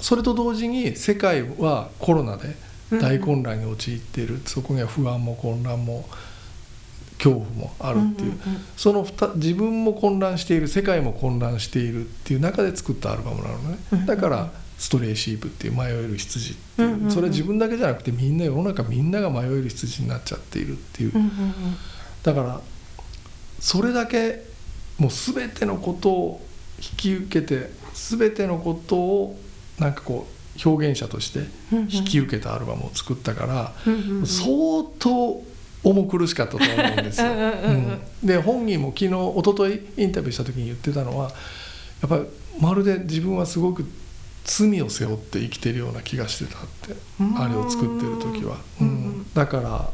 [0.00, 2.56] それと同時に世界はコロナで
[3.00, 4.40] 大混乱に陥っている。
[4.44, 6.08] そこには不安も混乱も
[7.24, 8.32] 恐怖もあるっていう。
[8.32, 8.38] んんん。
[8.76, 13.78] その二自分も混乱している世界も混乱しているっていう中で作ったアルバムなのね。
[13.92, 16.88] うんだから「ストレイシープ」っていう迷える羊っていう。
[16.88, 17.10] んうんううん。
[17.10, 21.12] それは自分だけじゃなくてみんな世の中みんなが迷える羊になっちゃっているっていう。
[21.14, 21.30] うんうん
[22.22, 22.60] だから
[23.60, 24.42] それだけ
[24.98, 26.46] もう全てのことを
[26.78, 29.40] 引き受けて全てのことを
[29.78, 31.40] なんかこう表現者として
[31.72, 34.26] うんうん引き受けたアルバムを作ったからうんうんうん。
[34.26, 34.48] 相
[34.98, 35.42] 当
[35.84, 37.28] 重苦しかったと思うんですよ。
[37.28, 37.32] う
[37.70, 41.30] んで本人も昨日一昨日インタビューした時に言ってたのは
[42.00, 42.24] やっぱり
[42.58, 43.84] まるで自分はすごく
[44.44, 48.56] 罪を背負って生きてるような気がしてたってうんあれを作ってる時は。
[48.80, 49.90] ううんんだから、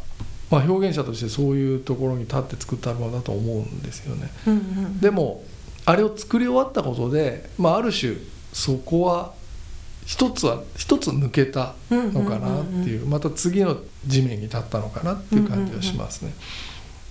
[0.51, 4.31] まあ、表現者としてそういうところに立って作ったアルバムだと思うんですよね。
[4.47, 5.43] うんうんでも
[5.87, 8.15] あれを作り終わったことで、まあ、ある種
[8.53, 9.33] そこは
[10.07, 13.77] 一つは一つ抜けたのかなっていうまた次の
[14.07, 16.33] 地面に立ったのかなっていう感じはしますね。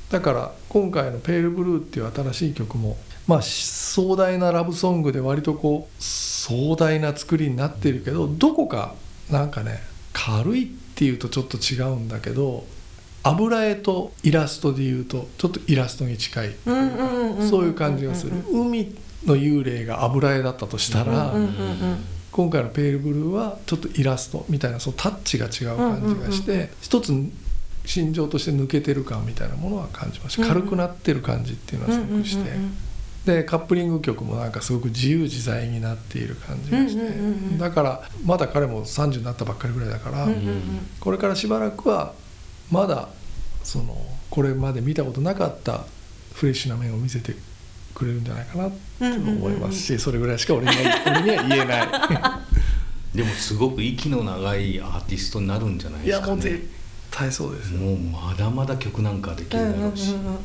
[0.10, 8.96] だから今回の「ペールブルー」っていう新しい曲も、まあ、壮大なラブソングで割とこう壮大な作りになってるけどどこか
[9.30, 9.80] なんかね
[10.14, 12.66] 軽いっていうとちょっと違うんだけど
[13.22, 16.56] 油絵とイラストでいうとちょっとイラストに近い
[17.50, 18.34] そういう感じがする。
[18.52, 21.34] 海の幽霊が油絵だったとしたら、
[22.32, 27.14] 今回の「ペールブルー」はちょっとイラストみたいなそのタッチが違う感じがして、うんうんうん一つ
[27.86, 30.54] 心情として抜けてる感みたいなものは感じました、うんうん。
[30.56, 32.78] 軽くなってる感じっていうのはすごくして、うんうんうん
[33.26, 40.62] でカップリング曲もなんかすごく自由自在になっている感じがして、うんうんうんうんだからまだ彼も30になったばっかりぐらいだから、うんうんうん。
[41.00, 42.14] これからしばらくは
[42.72, 43.10] まだ
[43.64, 43.98] その
[44.30, 45.84] これまで見たことなかった
[46.34, 47.36] フレッシュな面を見せて
[48.00, 50.76] くれるんじゃないかなと思いますし、それぐらいしか俺には
[51.06, 51.88] 俺には言えない。
[53.14, 56.30] でもすごく息の長いアーティストになるんじゃないいですかね。
[56.30, 56.70] やもう絶
[57.12, 60.40] 対そうですよ、もうまだまだ曲なんかできるだろうし、うんうんうんうん。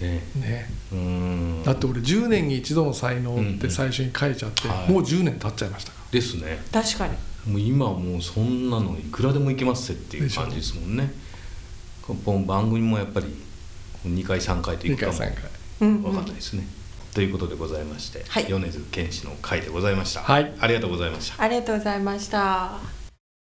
[0.00, 0.22] ね。
[0.34, 1.62] ね、うん。
[1.64, 4.90] だって俺10年に一度の才能って最初に書いちゃって、うんはい。
[4.90, 6.62] もう10年経っちゃいましたかですね。
[6.70, 7.14] 確かに。
[7.50, 11.12] もう今はもうそんなのいくらでもいけますっていう感じですもんね。
[12.02, 13.26] この番組もやっぱり
[14.06, 15.28] 2回3回とら2いくか回も3回。
[15.28, 15.53] うんうん
[16.02, 16.66] 分かんないですね、
[17.14, 18.46] ということでございまして、はい。
[18.48, 20.52] 米津玄師の回でございました、はい。
[20.58, 21.42] ありがとうございました。
[21.42, 23.03] ありがとうございました